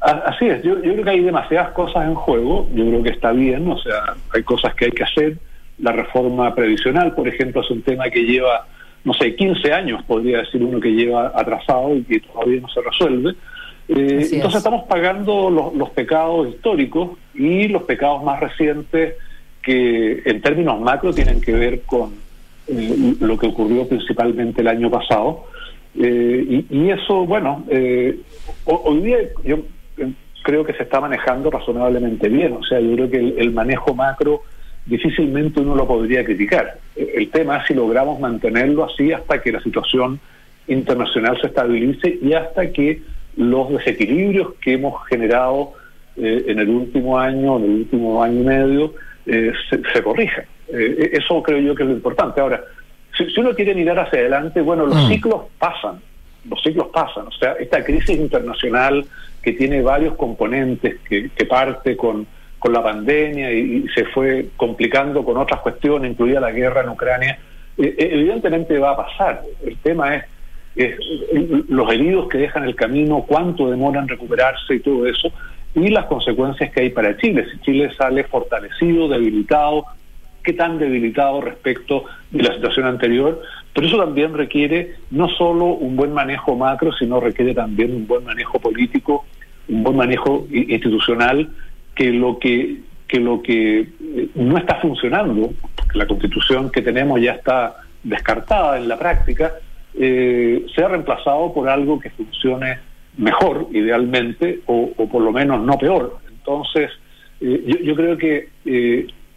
[0.00, 3.32] Así es, yo, yo creo que hay demasiadas cosas en juego, yo creo que está
[3.32, 5.36] bien, o sea, hay cosas que hay que hacer.
[5.78, 8.66] La reforma previsional, por ejemplo, es un tema que lleva,
[9.04, 12.80] no sé, 15 años, podría decir uno que lleva atrasado y que todavía no se
[12.82, 13.30] resuelve.
[13.88, 13.94] Eh,
[14.32, 14.54] entonces es.
[14.56, 19.14] estamos pagando los, los pecados históricos y los pecados más recientes
[19.62, 22.12] que en términos macro tienen que ver con
[22.68, 25.44] eh, lo que ocurrió principalmente el año pasado.
[25.98, 28.16] Eh, y, y eso, bueno, eh,
[28.64, 29.58] ho- hoy día yo
[30.44, 32.52] creo que se está manejando razonablemente bien.
[32.52, 34.42] O sea, yo creo que el, el manejo macro
[34.90, 36.78] difícilmente uno lo podría criticar.
[36.96, 40.20] Eh, El tema es si logramos mantenerlo así hasta que la situación
[40.66, 43.00] internacional se estabilice y hasta que
[43.36, 45.72] los desequilibrios que hemos generado
[46.16, 48.94] eh, en el último año, en el último año y medio,
[49.26, 50.44] eh, se, se corrijan.
[50.72, 52.40] Eh, eso creo yo que es lo importante.
[52.40, 52.62] Ahora,
[53.16, 55.08] si, si uno quiere mirar hacia adelante, bueno, los Mm.
[55.08, 56.00] ciclos pasan,
[56.48, 57.26] los ciclos pasan.
[57.28, 59.04] O sea, esta crisis internacional
[59.42, 62.26] que tiene varios componentes, que, que parte con,
[62.60, 67.38] con la pandemia y, se fue complicando con otras cuestiones, incluida la guerra en Ucrania,
[67.76, 69.42] eh, eh, evidentemente va a pasar.
[69.66, 70.24] El tema es,
[70.76, 70.96] es
[71.68, 75.32] los heridos que dejan el camino, cuánto demoran recuperarse y todo eso,
[75.74, 77.46] y las consecuencias que hay para Chile.
[77.50, 79.86] Si Chile sale fortalecido, debilitado,
[80.42, 83.40] qué tan debilitado respecto de la situación anterior,
[83.72, 88.24] pero eso también requiere no solo un buen manejo macro, sino requiere también un buen
[88.24, 89.24] manejo político,
[89.68, 91.48] un buen manejo institucional,
[91.94, 97.20] que lo que, que lo que eh, no está funcionando, porque la constitución que tenemos
[97.20, 99.52] ya está descartada en la práctica,
[99.94, 102.78] eh, sea reemplazado por algo que funcione
[103.16, 106.18] mejor, idealmente, o, o por lo menos no peor.
[106.30, 106.90] Entonces,
[107.40, 108.48] eh, yo, yo creo que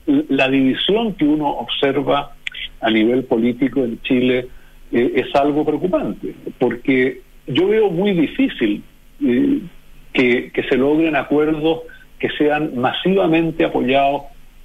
[0.05, 2.35] la división que uno observa
[2.81, 4.47] a nivel político en Chile
[4.91, 8.83] es algo preocupante, porque yo veo muy difícil
[9.19, 11.83] que, que se logren acuerdos
[12.23, 14.21] que sean masivamente apoyados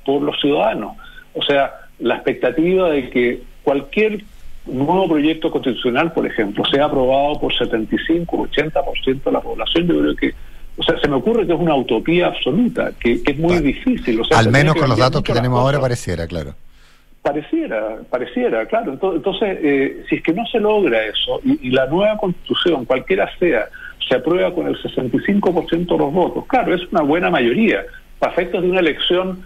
[0.06, 0.92] por los ciudadanos.
[1.34, 4.22] O sea, la expectativa de que cualquier
[4.64, 10.14] nuevo proyecto constitucional, por ejemplo, sea aprobado por 75, 80% de la población, yo creo
[10.14, 10.32] que,
[10.76, 14.20] o sea, se me ocurre que es una utopía absoluta, que, que es muy difícil.
[14.20, 16.54] O sea, Al menos con los datos que tenemos ahora pareciera, claro.
[17.22, 18.92] Pareciera, pareciera, claro.
[18.92, 22.84] Ento- Entonces, eh, si es que no se logra eso y, y la nueva constitución,
[22.84, 23.66] cualquiera sea,
[24.08, 27.84] se aprueba con el 65% de los votos, claro, es una buena mayoría.
[28.18, 29.42] Para efectos de una elección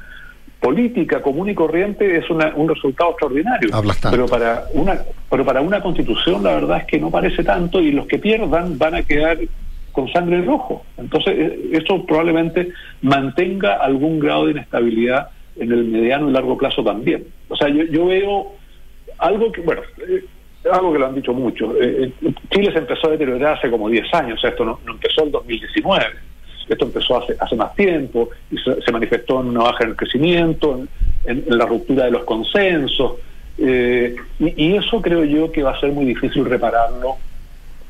[0.60, 3.70] política común y corriente es una- un resultado extraordinario.
[4.12, 4.98] Pero para una
[5.28, 8.78] pero para una constitución la verdad es que no parece tanto y los que pierdan
[8.78, 9.38] van a quedar
[9.90, 10.84] con sangre en rojo.
[10.96, 12.70] Entonces, eh, eso probablemente
[13.02, 17.24] mantenga algún grado de inestabilidad en el mediano y largo plazo también.
[17.48, 18.52] O sea, yo, yo veo
[19.18, 20.24] algo que, bueno, eh,
[20.70, 21.74] algo que lo han dicho mucho.
[21.80, 24.78] Eh, eh, Chile se empezó a deteriorar hace como 10 años, o sea, esto no,
[24.86, 26.04] empezó en 2019.
[26.68, 30.80] Esto empezó hace, hace más tiempo y se, manifestó en una baja en el crecimiento,
[31.24, 33.14] en, la ruptura de los consensos.
[33.58, 37.16] eh, y, eso creo yo que va a ser muy difícil repararlo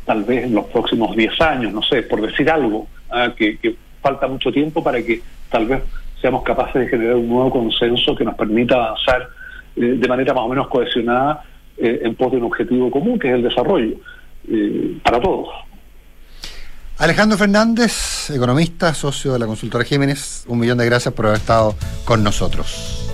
[0.04, 3.76] tal vez en los próximos 10 años, no sé, por decir algo, ah, que, que
[4.00, 5.82] falta mucho tiempo para que tal vez
[6.20, 9.28] seamos capaces de generar un nuevo consenso que nos permita avanzar
[9.76, 11.44] eh, de manera más o menos cohesionada
[11.78, 13.96] eh, en pos de un objetivo común, que es el desarrollo,
[14.48, 15.48] eh, para todos.
[16.98, 21.74] Alejandro Fernández, economista, socio de la consultora Jiménez, un millón de gracias por haber estado
[22.04, 23.10] con nosotros.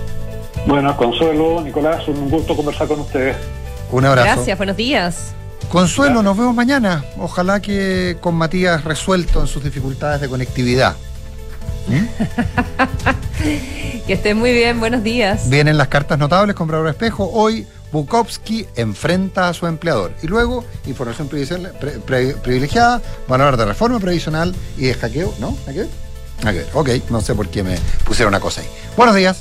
[0.67, 3.35] Bueno, Consuelo, Nicolás, un gusto conversar con ustedes.
[3.91, 4.27] Un abrazo.
[4.35, 5.33] Gracias, buenos días.
[5.71, 7.03] Consuelo, nos vemos mañana.
[7.17, 10.95] Ojalá que con Matías resuelto en sus dificultades de conectividad.
[14.05, 15.49] Que estén muy bien, buenos días.
[15.49, 17.29] Vienen las cartas notables con Braulio Espejo.
[17.31, 20.13] Hoy Bukowski enfrenta a su empleador.
[20.21, 21.27] Y luego, información
[21.79, 23.01] pre- pre- privilegiada,
[23.43, 25.33] a hablar de reforma previsional y de hackeo.
[25.39, 25.57] ¿No?
[25.65, 25.87] ¿Hackeo?
[26.43, 26.65] Hackeo.
[26.73, 28.67] Ok, no sé por qué me pusieron una cosa ahí.
[28.95, 29.37] Buenos días.